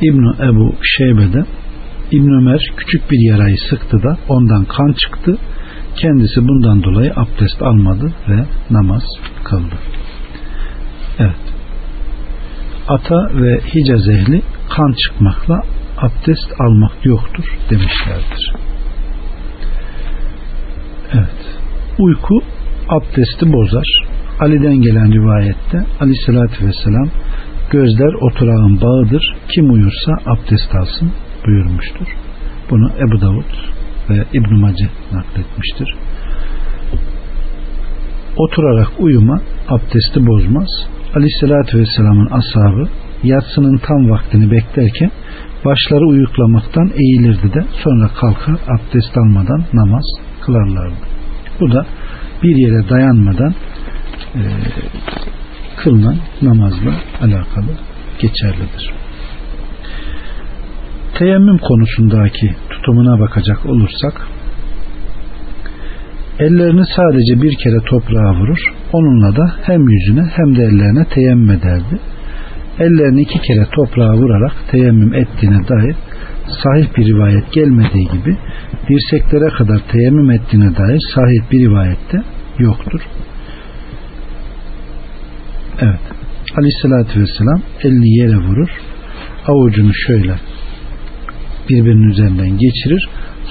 İbn 0.00 0.42
Ebu 0.42 0.74
Şeybe'de 0.82 1.44
İbn 2.10 2.30
Ömer 2.30 2.60
küçük 2.76 3.10
bir 3.10 3.30
yarayı 3.30 3.56
sıktı 3.70 4.02
da 4.02 4.18
ondan 4.28 4.64
kan 4.64 4.92
çıktı. 4.92 5.38
Kendisi 5.96 6.48
bundan 6.48 6.82
dolayı 6.82 7.12
abdest 7.16 7.62
almadı 7.62 8.12
ve 8.28 8.44
namaz 8.70 9.02
kıldı. 9.44 9.74
Evet. 11.18 11.47
Ata 12.88 13.30
ve 13.34 13.60
Hicaz 13.74 14.08
ehli 14.08 14.42
kan 14.68 14.92
çıkmakla 14.92 15.60
abdest 15.98 16.60
almak 16.60 17.06
yoktur 17.06 17.44
demişlerdir. 17.70 18.52
Evet. 21.12 21.58
Uyku 21.98 22.40
abdesti 22.88 23.52
bozar. 23.52 23.86
Ali'den 24.40 24.80
gelen 24.80 25.12
rivayette 25.12 25.86
Ali 26.00 26.14
sallallahu 26.14 26.66
vesselam 26.66 27.08
gözler 27.70 28.12
oturağın 28.12 28.80
bağıdır. 28.80 29.36
Kim 29.48 29.72
uyursa 29.72 30.12
abdest 30.26 30.74
alsın 30.74 31.12
buyurmuştur. 31.46 32.06
Bunu 32.70 32.90
Ebu 32.98 33.20
Davud 33.20 33.52
ve 34.10 34.24
İbn 34.32 34.54
Mace 34.54 34.88
nakletmiştir. 35.12 35.94
Oturarak 38.36 38.88
uyuma 38.98 39.40
abdesti 39.68 40.26
bozmaz. 40.26 40.68
Aleyhissalatü 41.16 41.78
Vesselam'ın 41.78 42.30
ashabı 42.30 42.88
yatsının 43.22 43.78
tam 43.78 44.10
vaktini 44.10 44.50
beklerken 44.50 45.10
başları 45.64 46.06
uyuklamaktan 46.06 46.90
eğilirdi 46.94 47.54
de 47.54 47.64
sonra 47.84 48.08
kalkar 48.08 48.54
abdest 48.54 49.16
almadan 49.18 49.64
namaz 49.72 50.04
kılarlardı. 50.40 50.94
Bu 51.60 51.72
da 51.72 51.86
bir 52.42 52.56
yere 52.56 52.88
dayanmadan 52.88 53.54
e, 54.34 54.42
kılınan 55.76 56.16
namazla 56.42 56.90
alakalı 57.20 57.72
geçerlidir. 58.20 58.90
Teyemmüm 61.18 61.58
konusundaki 61.58 62.54
tutumuna 62.70 63.20
bakacak 63.20 63.66
olursak 63.66 64.28
ellerini 66.38 66.84
sadece 66.96 67.42
bir 67.42 67.54
kere 67.54 67.80
toprağa 67.84 68.32
vurur. 68.32 68.77
Onunla 68.92 69.36
da 69.36 69.52
hem 69.62 69.88
yüzüne 69.88 70.22
hem 70.22 70.56
de 70.56 70.62
ellerine 70.62 71.04
teyemmüm 71.04 71.50
ederdi. 71.50 71.98
Ellerini 72.78 73.20
iki 73.20 73.40
kere 73.40 73.66
toprağa 73.72 74.14
vurarak 74.14 74.52
teyemmüm 74.70 75.14
ettiğine 75.14 75.68
dair 75.68 75.96
sahih 76.62 76.96
bir 76.96 77.06
rivayet 77.06 77.52
gelmediği 77.52 78.08
gibi 78.08 78.36
dirseklere 78.88 79.48
kadar 79.48 79.80
teyemmüm 79.92 80.30
ettiğine 80.30 80.76
dair 80.76 81.00
sahih 81.14 81.52
bir 81.52 81.60
rivayette 81.60 82.22
yoktur. 82.58 83.00
Evet. 85.80 86.00
Aleyhissalatü 86.58 87.20
vesselam 87.20 87.62
elini 87.82 88.16
yere 88.18 88.36
vurur. 88.36 88.68
Avucunu 89.46 89.92
şöyle 90.06 90.34
birbirinin 91.68 92.08
üzerinden 92.08 92.50
geçirir. 92.50 93.08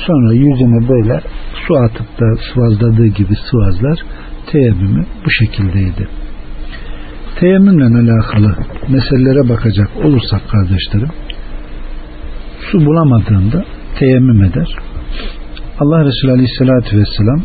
Sonra 0.08 0.34
yüzüne 0.34 0.90
böyle 0.90 1.22
su 1.68 1.76
atıp 1.76 2.20
da 2.20 2.36
sıvazladığı 2.54 3.08
gibi 3.08 3.36
sıvazlar 3.52 4.00
teyemmümü 4.52 5.06
bu 5.26 5.30
şekildeydi. 5.30 6.08
Teyemmümle 7.40 8.12
alakalı 8.12 8.56
meselelere 8.90 9.50
bakacak 9.50 9.90
olursak 10.06 10.42
kardeşlerim 10.50 11.10
su 12.72 12.86
bulamadığında 12.86 13.66
teyemmüm 14.00 14.44
eder. 14.44 14.76
Allah 15.80 16.06
Resulü 16.06 16.32
Aleyhisselatü 16.32 16.98
Vesselam 16.98 17.42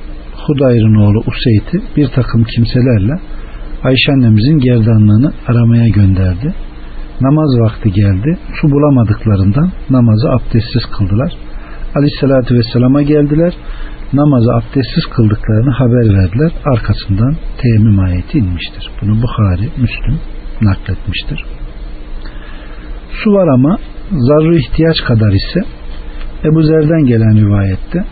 Hudayr'ın 0.47 0.95
oğlu 0.95 1.19
Useyd'i 1.27 1.83
bir 1.97 2.09
takım 2.09 2.45
kimselerle 2.45 3.21
Ayşe 3.85 4.13
annemizin 4.13 4.59
gerdanlığını 4.59 5.33
aramaya 5.49 5.89
gönderdi. 5.89 6.55
Namaz 7.21 7.61
vakti 7.61 7.93
geldi. 7.93 8.39
Su 8.61 8.71
bulamadıklarından 8.71 9.71
namazı 9.91 10.31
abdestsiz 10.31 10.83
kıldılar. 10.99 11.33
Aleyhissalatü 11.97 12.55
Vesselam'a 12.55 13.03
geldiler. 13.03 13.55
Namazı 14.13 14.53
abdestsiz 14.53 15.05
kıldıklarını 15.17 15.71
haber 15.71 16.15
verdiler. 16.19 16.53
Arkasından 16.65 17.37
teyemmüm 17.63 18.01
ayeti 18.01 18.39
inmiştir. 18.39 18.91
Bunu 19.03 19.23
Bukhari, 19.23 19.69
Müslüm 19.77 20.21
nakletmiştir. 20.61 21.45
Su 23.25 23.33
var 23.33 23.49
ama 23.49 23.79
zarru 24.11 24.57
ihtiyaç 24.57 24.97
kadar 25.05 25.33
ise 25.33 25.61
Ebu 26.45 26.63
Zer'den 26.63 27.07
gelen 27.07 27.37
rivayette 27.37 28.05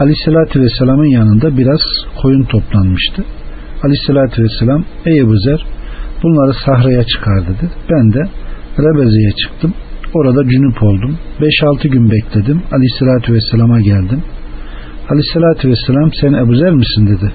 Aleyhisselatü 0.00 0.60
Vesselam'ın 0.60 1.10
yanında 1.10 1.56
biraz 1.56 1.80
koyun 2.22 2.42
toplanmıştı. 2.42 3.24
Aleyhisselatü 3.82 4.42
Vesselam 4.42 4.84
ey 5.06 5.20
Ebu 5.20 5.36
Zer 5.36 5.66
bunları 6.22 6.54
sahraya 6.66 7.04
çıkar 7.04 7.42
dedi. 7.42 7.70
Ben 7.90 8.12
de 8.12 8.22
Rebeze'ye 8.78 9.32
çıktım. 9.32 9.74
Orada 10.14 10.48
cünüp 10.48 10.82
oldum. 10.82 11.18
5-6 11.40 11.88
gün 11.88 12.10
bekledim. 12.10 12.62
Aleyhisselatü 12.72 13.32
Vesselam'a 13.32 13.80
geldim. 13.80 14.22
Aleyhisselatü 15.10 15.68
Vesselam 15.70 16.10
sen 16.20 16.32
Ebu 16.32 16.54
Zer 16.56 16.70
misin 16.70 17.06
dedi. 17.06 17.32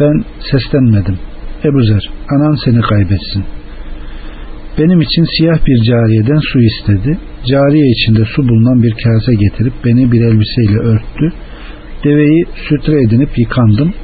Ben 0.00 0.24
seslenmedim. 0.50 1.18
Ebu 1.64 1.82
Zer 1.82 2.10
anan 2.34 2.56
seni 2.64 2.80
kaybetsin. 2.80 3.44
Benim 4.78 5.00
için 5.00 5.26
siyah 5.36 5.66
bir 5.66 5.78
cariyeden 5.82 6.40
su 6.52 6.60
istedi. 6.60 7.18
Cariye 7.46 7.86
içinde 7.90 8.24
su 8.24 8.48
bulunan 8.48 8.82
bir 8.82 8.92
kase 8.92 9.34
getirip 9.34 9.72
beni 9.84 10.12
bir 10.12 10.20
elbiseyle 10.20 10.78
örttü. 10.78 11.32
Deveyi 12.04 12.44
sütre 12.68 13.02
edinip 13.02 13.38
yıkandım. 13.38 13.94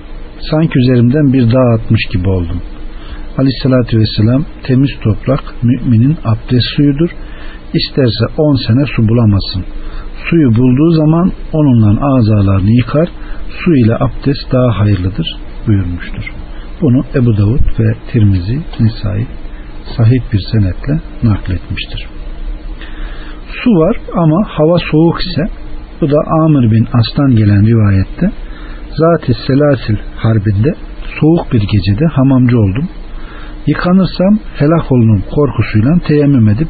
Sanki 0.50 0.78
üzerimden 0.78 1.32
bir 1.32 1.52
dağ 1.52 1.74
atmış 1.74 2.04
gibi 2.12 2.28
oldum. 2.28 2.62
Aleyhissalatü 3.38 3.98
vesselam 3.98 4.44
temiz 4.62 4.90
toprak 5.04 5.44
müminin 5.62 6.16
abdest 6.24 6.66
suyudur. 6.76 7.10
İsterse 7.76 8.24
on 8.38 8.56
sene 8.66 8.86
su 8.96 9.08
bulamasın. 9.08 9.64
Suyu 10.30 10.48
bulduğu 10.56 10.90
zaman 10.90 11.32
onunla 11.52 12.16
azalarını 12.16 12.70
yıkar. 12.70 13.08
Su 13.58 13.74
ile 13.74 13.94
abdest 13.94 14.52
daha 14.52 14.78
hayırlıdır 14.78 15.36
buyurmuştur. 15.66 16.32
Bunu 16.82 17.04
Ebu 17.14 17.36
Davud 17.36 17.80
ve 17.80 17.94
Tirmizi 18.12 18.60
Nisai 18.80 19.26
sahih 19.96 20.20
bir 20.32 20.40
senetle 20.52 21.00
nakletmiştir. 21.22 22.06
Su 23.64 23.70
var 23.70 23.96
ama 24.14 24.48
hava 24.48 24.78
soğuk 24.90 25.20
ise 25.20 25.42
bu 26.00 26.10
da 26.10 26.18
Amr 26.44 26.70
bin 26.72 26.86
As'tan 26.92 27.36
gelen 27.36 27.66
rivayette 27.66 28.30
Zat-ı 28.90 29.32
Selasil 29.46 29.96
harbinde 30.16 30.74
soğuk 31.20 31.52
bir 31.52 31.60
gecede 31.60 32.06
hamamcı 32.06 32.58
oldum. 32.58 32.88
Yıkanırsam 33.66 34.38
helak 34.54 34.92
olunum 34.92 35.22
korkusuyla 35.30 35.98
teyemmüm 36.08 36.48
edip 36.48 36.68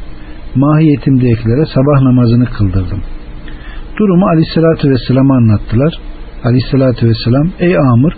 mahiyetimdekilere 0.56 1.66
sabah 1.74 2.02
namazını 2.02 2.46
kıldırdım. 2.46 3.02
Durumu 3.98 4.26
aleyhissalatü 4.26 4.90
vesselam'a 4.90 5.36
anlattılar. 5.36 5.94
Aleyhissalatü 6.44 7.06
vesselam 7.08 7.50
ey 7.58 7.76
Amr 7.78 8.12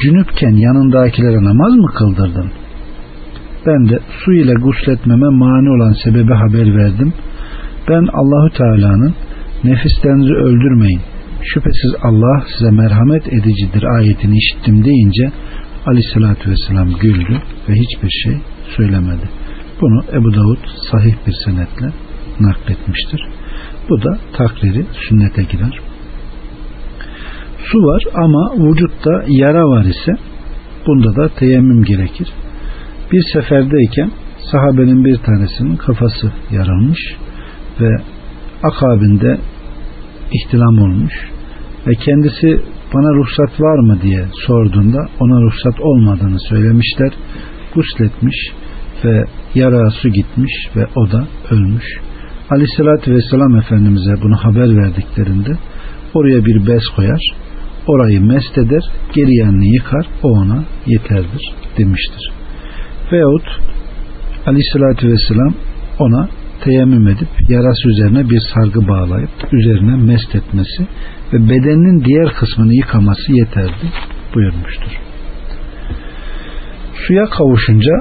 cünüpken 0.00 0.56
yanındakilere 0.66 1.44
namaz 1.44 1.74
mı 1.74 1.88
kıldırdın? 1.98 2.50
Ben 3.66 3.88
de 3.88 3.98
su 4.24 4.32
ile 4.32 4.54
gusletmeme 4.54 5.28
mani 5.28 5.70
olan 5.70 5.94
sebebi 6.04 6.32
haber 6.32 6.76
verdim. 6.76 7.12
Ben 7.88 8.06
Allahü 8.12 8.50
Teala'nın 8.56 9.14
nefislerinizi 9.64 10.34
öldürmeyin. 10.34 11.00
Şüphesiz 11.42 11.94
Allah 12.02 12.44
size 12.58 12.70
merhamet 12.70 13.32
edicidir 13.32 13.84
ayetini 13.98 14.36
işittim 14.38 14.84
deyince 14.84 15.32
aleyhissalatü 15.86 16.50
vesselam 16.50 16.88
güldü 17.00 17.42
ve 17.68 17.74
hiçbir 17.74 18.10
şey 18.10 18.36
söylemedi. 18.76 19.28
Bunu 19.80 20.04
Ebu 20.12 20.34
Davud 20.34 20.58
sahih 20.90 21.14
bir 21.26 21.34
senetle 21.44 21.92
nakletmiştir. 22.40 23.28
Bu 23.88 24.02
da 24.02 24.18
takriri 24.32 24.86
sünnete 25.08 25.42
girer. 25.42 25.80
Su 27.64 27.78
var 27.78 28.02
ama 28.14 28.54
vücutta 28.56 29.24
yara 29.28 29.68
var 29.68 29.84
ise 29.84 30.12
bunda 30.86 31.16
da 31.16 31.28
teyemmüm 31.28 31.84
gerekir. 31.84 32.28
Bir 33.12 33.22
seferdeyken 33.32 34.10
sahabenin 34.52 35.04
bir 35.04 35.16
tanesinin 35.16 35.76
kafası 35.76 36.32
yaralmış 36.50 37.00
ve 37.80 37.90
akabinde 38.62 39.38
ihtilam 40.32 40.78
olmuş 40.78 41.12
ve 41.86 41.94
kendisi 41.94 42.60
bana 42.94 43.14
ruhsat 43.14 43.60
var 43.60 43.78
mı 43.78 44.02
diye 44.02 44.24
sorduğunda 44.46 44.98
ona 45.20 45.42
ruhsat 45.42 45.80
olmadığını 45.80 46.40
söylemişler. 46.40 47.12
Gusletmiş 47.74 48.36
ve 49.04 49.24
yara 49.54 49.90
su 49.90 50.08
gitmiş 50.08 50.52
ve 50.76 50.86
o 50.96 51.10
da 51.10 51.26
ölmüş. 51.50 51.84
Aleyhissalatü 52.50 53.14
vesselam 53.14 53.56
Efendimiz'e 53.56 54.22
bunu 54.22 54.36
haber 54.36 54.76
verdiklerinde 54.76 55.56
oraya 56.14 56.44
bir 56.44 56.66
bez 56.66 56.82
koyar, 56.96 57.20
orayı 57.86 58.20
mest 58.20 58.58
eder, 58.58 58.82
geri 59.14 59.34
yanını 59.34 59.74
yıkar, 59.74 60.06
o 60.22 60.28
ona 60.28 60.64
yeterdir 60.86 61.54
demiştir. 61.78 62.30
Veyahut 63.12 63.46
Aleyhissalatü 64.46 65.08
vesselam 65.08 65.54
ona 65.98 66.28
teyemmüm 66.64 67.08
edip 67.08 67.28
yarası 67.48 67.88
üzerine 67.88 68.30
bir 68.30 68.42
sargı 68.54 68.88
bağlayıp 68.88 69.30
üzerine 69.52 69.96
mest 69.96 70.34
etmesi 70.34 70.86
ve 71.32 71.48
bedeninin 71.48 72.04
diğer 72.04 72.32
kısmını 72.32 72.74
yıkaması 72.74 73.32
yeterli 73.32 73.92
buyurmuştur. 74.34 75.05
Suya 77.04 77.24
kavuşunca 77.24 77.92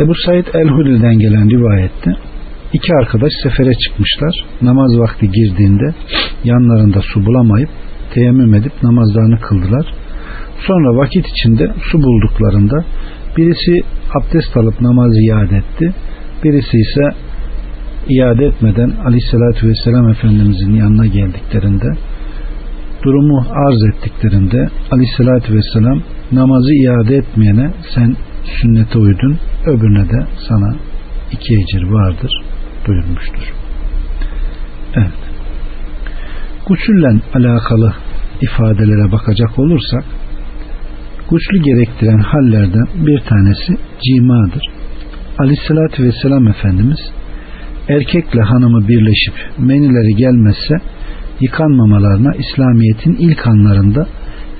Ebu 0.00 0.14
Said 0.14 0.46
el-Hulil'den 0.54 1.18
gelen 1.18 1.50
rivayette 1.50 2.10
iki 2.72 2.94
arkadaş 2.94 3.32
sefere 3.42 3.74
çıkmışlar. 3.74 4.44
Namaz 4.62 4.98
vakti 4.98 5.30
girdiğinde 5.30 5.94
yanlarında 6.44 7.00
su 7.00 7.26
bulamayıp 7.26 7.68
teyemmüm 8.14 8.54
edip 8.54 8.72
namazlarını 8.82 9.40
kıldılar. 9.40 9.86
Sonra 10.66 10.96
vakit 10.96 11.26
içinde 11.26 11.72
su 11.90 12.02
bulduklarında 12.02 12.84
birisi 13.36 13.82
abdest 14.14 14.56
alıp 14.56 14.80
namazı 14.80 15.20
iade 15.20 15.56
etti. 15.56 15.94
Birisi 16.44 16.76
ise 16.78 17.16
iade 18.08 18.44
etmeden 18.44 18.90
aleyhissalatü 19.06 19.68
vesselam 19.68 20.08
Efendimizin 20.08 20.74
yanına 20.74 21.06
geldiklerinde 21.06 21.88
durumu 23.02 23.44
arz 23.66 23.82
ettiklerinde 23.84 24.68
aleyhissalatü 24.90 25.54
vesselam 25.54 26.02
namazı 26.32 26.74
iade 26.74 27.16
etmeyene 27.16 27.70
sen 27.94 28.16
sünnete 28.48 28.98
uydun 28.98 29.38
öbürüne 29.66 30.08
de 30.08 30.26
sana 30.48 30.76
iki 31.32 31.54
ecir 31.54 31.82
vardır 31.82 32.30
buyurmuştur. 32.86 33.52
Evet. 34.94 35.12
Gusülle 36.66 37.20
alakalı 37.34 37.94
ifadelere 38.40 39.12
bakacak 39.12 39.58
olursak 39.58 40.04
gusül 41.30 41.62
gerektiren 41.62 42.18
hallerden 42.18 42.88
bir 43.06 43.20
tanesi 43.20 43.78
cimadır. 44.02 44.62
Aleyhissalatü 45.38 46.02
vesselam 46.02 46.48
Efendimiz 46.48 46.98
erkekle 47.88 48.40
hanımı 48.42 48.88
birleşip 48.88 49.34
menileri 49.58 50.16
gelmezse 50.16 50.74
yıkanmamalarına 51.40 52.34
İslamiyet'in 52.34 53.16
ilk 53.16 53.46
anlarında 53.46 54.06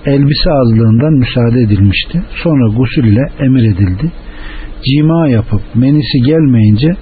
elbise 0.07 0.51
azlığından 0.51 1.13
müsaade 1.13 1.61
edilmişti. 1.61 2.23
Sonra 2.43 2.69
gusül 2.77 3.05
ile 3.05 3.27
emir 3.41 3.63
edildi. 3.63 4.13
Cima 4.85 5.29
yapıp 5.29 5.61
menisi 5.75 6.19
gelmeyince 6.19 6.97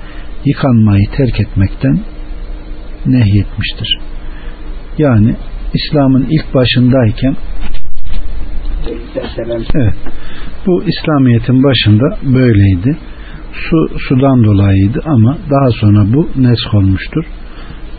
yıkanmayı 0.45 1.07
terk 1.17 1.41
etmekten 1.41 2.01
nehyetmiştir. 3.07 3.99
Yani 4.99 5.35
İslam'ın 5.75 6.27
ilk 6.31 6.55
başındayken 6.55 7.37
evet, 9.75 9.95
bu 10.67 10.85
İslamiyet'in 10.85 11.63
başında 11.63 12.19
böyleydi. 12.23 12.97
Su 13.53 13.99
sudan 14.09 14.45
dolayıydı 14.45 15.01
ama 15.05 15.39
daha 15.51 15.71
sonra 15.71 16.07
bu 16.15 16.29
nesk 16.37 16.75
olmuştur 16.75 17.25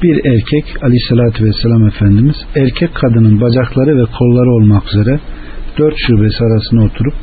bir 0.03 0.25
erkek 0.25 0.83
aleyhissalatü 0.83 1.45
vesselam 1.45 1.87
Efendimiz 1.87 2.35
erkek 2.55 2.95
kadının 2.95 3.41
bacakları 3.41 3.97
ve 3.97 4.05
kolları 4.17 4.51
olmak 4.51 4.83
üzere 4.87 5.19
dört 5.77 5.95
şubesi 6.07 6.43
arasına 6.43 6.83
oturup 6.83 7.13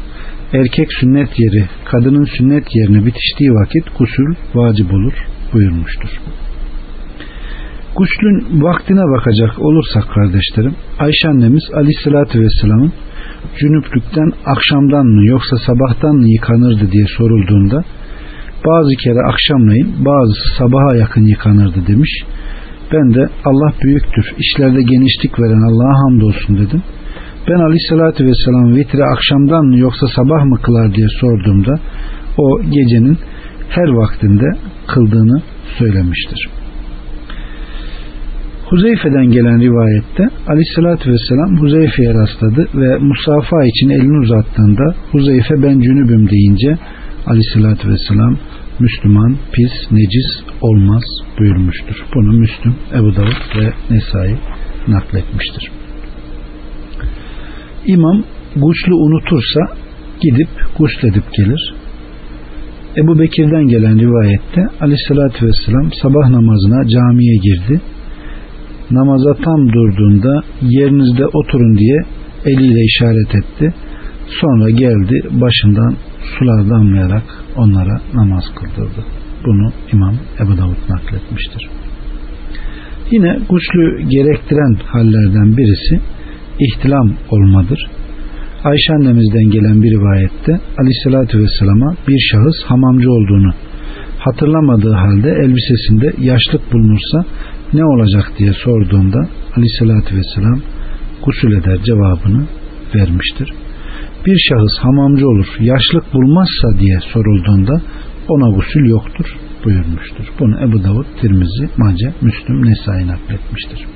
erkek 0.52 0.92
sünnet 1.00 1.38
yeri 1.38 1.64
kadının 1.84 2.24
sünnet 2.24 2.64
yerine 2.74 3.06
bitiştiği 3.06 3.50
vakit 3.50 3.98
gusül 3.98 4.34
vacip 4.54 4.92
olur 4.92 5.14
buyurmuştur. 5.52 6.20
Guslün 7.96 8.62
vaktine 8.62 9.04
bakacak 9.16 9.58
olursak 9.58 10.04
kardeşlerim 10.14 10.74
Ayşe 10.98 11.28
annemiz 11.28 11.62
aleyhissalatü 11.74 12.40
vesselamın 12.40 12.92
cünüplükten 13.58 14.32
akşamdan 14.46 15.06
mı 15.06 15.26
yoksa 15.26 15.56
sabahtan 15.66 16.16
mı 16.16 16.28
yıkanırdı 16.28 16.92
diye 16.92 17.06
sorulduğunda 17.16 17.84
bazı 18.66 18.94
kere 18.96 19.18
akşamleyin 19.32 19.94
bazısı 20.04 20.56
sabaha 20.58 20.96
yakın 20.96 21.22
yıkanırdı 21.22 21.86
demiş 21.86 22.24
ben 22.92 23.14
de 23.14 23.28
Allah 23.44 23.72
büyüktür, 23.82 24.26
işlerde 24.38 24.82
genişlik 24.82 25.40
veren 25.40 25.62
Allah'a 25.70 25.98
hamdolsun 26.04 26.58
dedim. 26.58 26.82
Ben 27.48 27.58
aleyhissalatü 27.58 28.26
vesselam 28.26 28.76
vitri 28.76 29.04
akşamdan 29.04 29.66
mı 29.66 29.78
yoksa 29.78 30.06
sabah 30.16 30.44
mı 30.44 30.56
kılar 30.62 30.94
diye 30.94 31.06
sorduğumda 31.20 31.74
o 32.38 32.62
gecenin 32.62 33.18
her 33.68 33.88
vaktinde 33.88 34.46
kıldığını 34.86 35.42
söylemiştir. 35.78 36.48
Huzeyfe'den 38.70 39.26
gelen 39.26 39.60
rivayette 39.60 40.24
aleyhissalatü 40.48 41.12
vesselam 41.12 41.60
Huzeyfe'ye 41.60 42.14
rastladı 42.14 42.68
ve 42.74 42.98
musafa 42.98 43.64
için 43.64 43.88
elini 43.88 44.18
uzattığında 44.18 44.94
Huzeyfe 45.12 45.62
ben 45.62 45.80
cünübüm 45.80 46.30
deyince 46.30 46.78
aleyhissalatü 47.26 47.88
vesselam 47.88 48.38
Müslüman 48.80 49.36
pis, 49.52 49.90
necis 49.90 50.56
olmaz 50.60 51.02
buyurmuştur. 51.38 52.04
Bunu 52.14 52.32
Müslüm, 52.32 52.74
Ebu 52.94 53.16
Davud 53.16 53.58
ve 53.58 53.72
Nesai 53.90 54.36
nakletmiştir. 54.88 55.70
İmam 57.86 58.24
guslü 58.56 58.94
unutursa 58.94 59.60
gidip 60.20 60.48
gusledip 60.78 61.32
gelir. 61.36 61.74
Ebu 62.96 63.18
Bekir'den 63.18 63.66
gelen 63.66 63.98
rivayette 63.98 64.66
aleyhissalatü 64.80 65.46
vesselam 65.46 65.92
sabah 66.02 66.30
namazına 66.30 66.88
camiye 66.88 67.36
girdi. 67.36 67.80
Namaza 68.90 69.34
tam 69.34 69.72
durduğunda 69.72 70.42
yerinizde 70.62 71.26
oturun 71.26 71.78
diye 71.78 71.98
eliyle 72.44 72.84
işaret 72.84 73.34
etti. 73.34 73.74
Sonra 74.40 74.70
geldi 74.70 75.22
başından 75.30 75.96
sular 76.38 76.70
damlayarak 76.70 77.22
onlara 77.56 78.00
namaz 78.14 78.44
kıldırdı. 78.54 79.04
Bunu 79.46 79.72
İmam 79.92 80.14
Ebu 80.40 80.58
Davud 80.58 80.88
nakletmiştir. 80.88 81.68
Yine 83.10 83.38
guslü 83.48 84.08
gerektiren 84.08 84.76
hallerden 84.86 85.56
birisi 85.56 86.00
ihtilam 86.60 87.14
olmadır. 87.30 87.86
Ayşe 88.64 88.92
annemizden 88.92 89.50
gelen 89.50 89.82
bir 89.82 89.90
rivayette 89.90 90.60
aleyhissalatü 90.78 91.38
vesselama 91.38 91.96
bir 92.08 92.18
şahıs 92.30 92.64
hamamcı 92.64 93.10
olduğunu 93.10 93.52
hatırlamadığı 94.18 94.92
halde 94.92 95.30
elbisesinde 95.30 96.12
yaşlık 96.18 96.72
bulunursa 96.72 97.24
ne 97.72 97.84
olacak 97.84 98.32
diye 98.38 98.52
sorduğunda 98.52 99.28
aleyhissalatü 99.56 100.16
vesselam 100.16 100.60
gusül 101.24 101.52
eder 101.52 101.78
cevabını 101.84 102.44
vermiştir 102.94 103.63
bir 104.26 104.38
şahıs 104.48 104.78
hamamcı 104.78 105.28
olur 105.28 105.46
yaşlık 105.60 106.14
bulmazsa 106.14 106.78
diye 106.78 106.98
sorulduğunda 107.12 107.82
ona 108.28 108.56
gusül 108.56 108.88
yoktur 108.88 109.26
buyurmuştur. 109.64 110.24
Bunu 110.40 110.60
Ebu 110.64 110.84
Davud, 110.84 111.06
Tirmizi, 111.20 111.68
Mace, 111.76 112.12
Müslüm, 112.20 112.66
Nesai 112.66 113.06
nakletmiştir. 113.06 113.86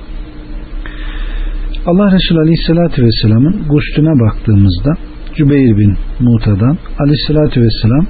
Allah 1.85 2.11
Resulü 2.11 2.39
Aleyhisselatü 2.39 3.03
Vesselam'ın 3.03 3.67
guslüne 3.69 4.19
baktığımızda 4.19 4.97
Cübeyr 5.35 5.77
bin 5.77 5.97
Muta'dan 6.19 6.77
Aleyhisselatü 6.99 7.61
Vesselam 7.61 8.07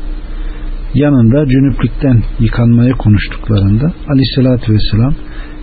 yanında 0.93 1.45
cünüplükten 1.45 2.23
yıkanmayı 2.39 2.93
konuştuklarında 2.93 3.93
Aleyhisselatü 4.08 4.73
Vesselam 4.73 5.15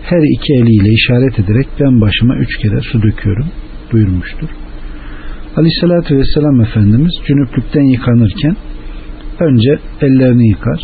her 0.03 0.23
iki 0.37 0.53
eliyle 0.53 0.89
işaret 0.89 1.39
ederek 1.39 1.67
ben 1.81 2.01
başıma 2.01 2.37
üç 2.37 2.57
kere 2.57 2.81
su 2.81 3.03
döküyorum 3.03 3.47
buyurmuştur. 3.93 4.49
Aleyhissalatü 5.57 6.19
Vesselam 6.19 6.61
Efendimiz 6.61 7.13
cünüplükten 7.27 7.83
yıkanırken 7.83 8.57
önce 9.41 9.71
ellerini 10.01 10.49
yıkar, 10.49 10.81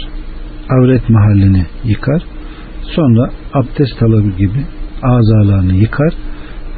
avret 0.69 1.11
mahallini 1.11 1.67
yıkar, 1.85 2.23
sonra 2.83 3.31
abdest 3.53 4.03
alır 4.03 4.25
gibi 4.39 4.65
azalarını 5.03 5.75
yıkar, 5.75 6.15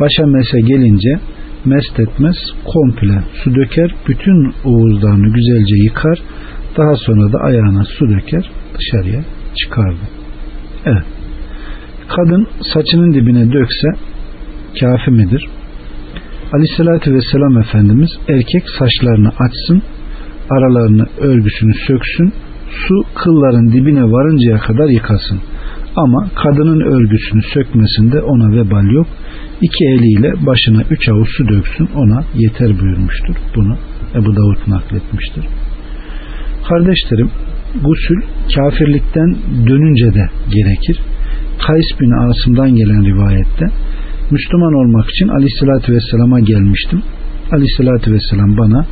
başa 0.01 0.27
mese 0.27 0.61
gelince 0.61 1.19
mest 1.65 2.01
etmez, 2.01 2.37
komple 2.65 3.23
su 3.45 3.55
döker, 3.55 3.95
bütün 4.09 4.55
uğuzlarını 4.65 5.35
güzelce 5.35 5.77
yıkar, 5.77 6.19
daha 6.77 6.97
sonra 6.97 7.33
da 7.33 7.39
ayağına 7.39 7.85
su 7.85 8.09
döker, 8.09 8.51
dışarıya 8.79 9.25
çıkardı. 9.57 10.05
Evet. 10.85 11.05
Kadın 12.09 12.49
saçının 12.75 13.15
dibine 13.15 13.53
dökse 13.53 13.89
kafi 14.81 15.11
midir? 15.11 15.49
Aleyhissalatü 16.55 17.15
vesselam 17.15 17.59
Efendimiz 17.59 18.11
erkek 18.29 18.63
saçlarını 18.79 19.29
açsın, 19.29 19.83
aralarını 20.51 21.07
örgüsünü 21.19 21.75
söksün, 21.75 22.33
su 22.87 22.95
kılların 23.15 23.73
dibine 23.73 24.05
varıncaya 24.05 24.59
kadar 24.59 24.89
yıkasın. 24.89 25.41
Ama 25.97 26.31
kadının 26.35 26.81
örgüsünü 26.81 27.43
sökmesinde 27.55 28.21
ona 28.21 28.57
vebal 28.57 28.91
yok. 28.91 29.07
İki 29.61 29.85
eliyle 29.85 30.47
başına 30.47 30.83
üç 30.91 31.09
avuç 31.09 31.29
su 31.37 31.49
döksün 31.49 31.89
ona 31.95 32.25
yeter 32.35 32.81
buyurmuştur. 32.81 33.35
Bunu 33.57 33.77
Ebu 34.15 34.37
Davud 34.37 34.59
nakletmiştir. 34.67 35.45
Kardeşlerim 36.69 37.31
gusül 37.85 38.21
kafirlikten 38.55 39.37
dönünce 39.67 40.15
de 40.15 40.31
gerekir. 40.55 41.01
Kays 41.67 42.01
bin 42.01 42.11
Asım'dan 42.11 42.75
gelen 42.75 43.05
rivayette 43.05 43.67
Müslüman 44.31 44.75
olmak 44.75 45.11
için 45.11 45.29
Aleyhisselatü 45.29 45.93
Vesselam'a 45.93 46.41
gelmiştim. 46.41 47.03
Aleyhisselatü 47.53 48.13
Vesselam 48.13 48.57
bana 48.59 48.87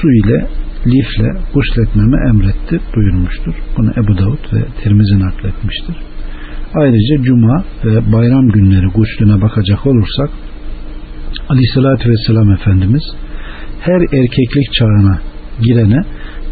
su 0.00 0.12
ile 0.12 0.46
lifle 0.86 1.40
gusletmemi 1.54 2.16
emretti 2.28 2.80
buyurmuştur. 2.96 3.54
Bunu 3.76 3.90
Ebu 3.90 4.18
Davud 4.18 4.52
ve 4.52 4.64
Tirmizi 4.82 5.20
nakletmiştir. 5.20 5.96
Ayrıca 6.74 7.22
cuma 7.22 7.64
ve 7.84 8.12
bayram 8.12 8.48
günleri 8.48 8.86
guslüne 8.86 9.42
bakacak 9.42 9.86
olursak 9.86 10.30
Aleyhisselatü 11.48 12.10
Vesselam 12.10 12.52
Efendimiz 12.52 13.02
her 13.80 14.00
erkeklik 14.00 14.72
çağına 14.72 15.20
girene 15.62 16.00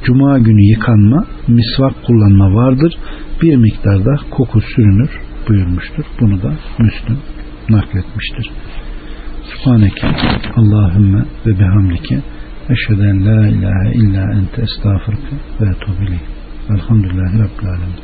cuma 0.05 0.38
günü 0.38 0.70
yıkanma, 0.70 1.26
misvak 1.48 2.05
kullanma 2.07 2.55
vardır. 2.55 2.94
Bir 3.42 3.57
miktarda 3.57 4.16
koku 4.31 4.61
sürünür 4.61 5.11
buyurmuştur. 5.48 6.05
Bunu 6.20 6.42
da 6.42 6.52
Müslüm 6.79 7.18
nakletmiştir. 7.70 8.50
Subhaneke 9.44 10.07
Allahümme 10.57 11.24
ve 11.46 11.59
bihamdike 11.59 12.20
eşheden 12.70 13.26
la 13.26 13.48
ilahe 13.48 13.92
illa 13.94 14.33
ente 14.33 14.62
estağfurke 14.62 15.37
ve 15.61 15.70
etubileyh. 15.70 16.20
Velhamdülillahi 16.70 17.38
Rabbil 17.38 17.68
Alemin. 17.68 17.96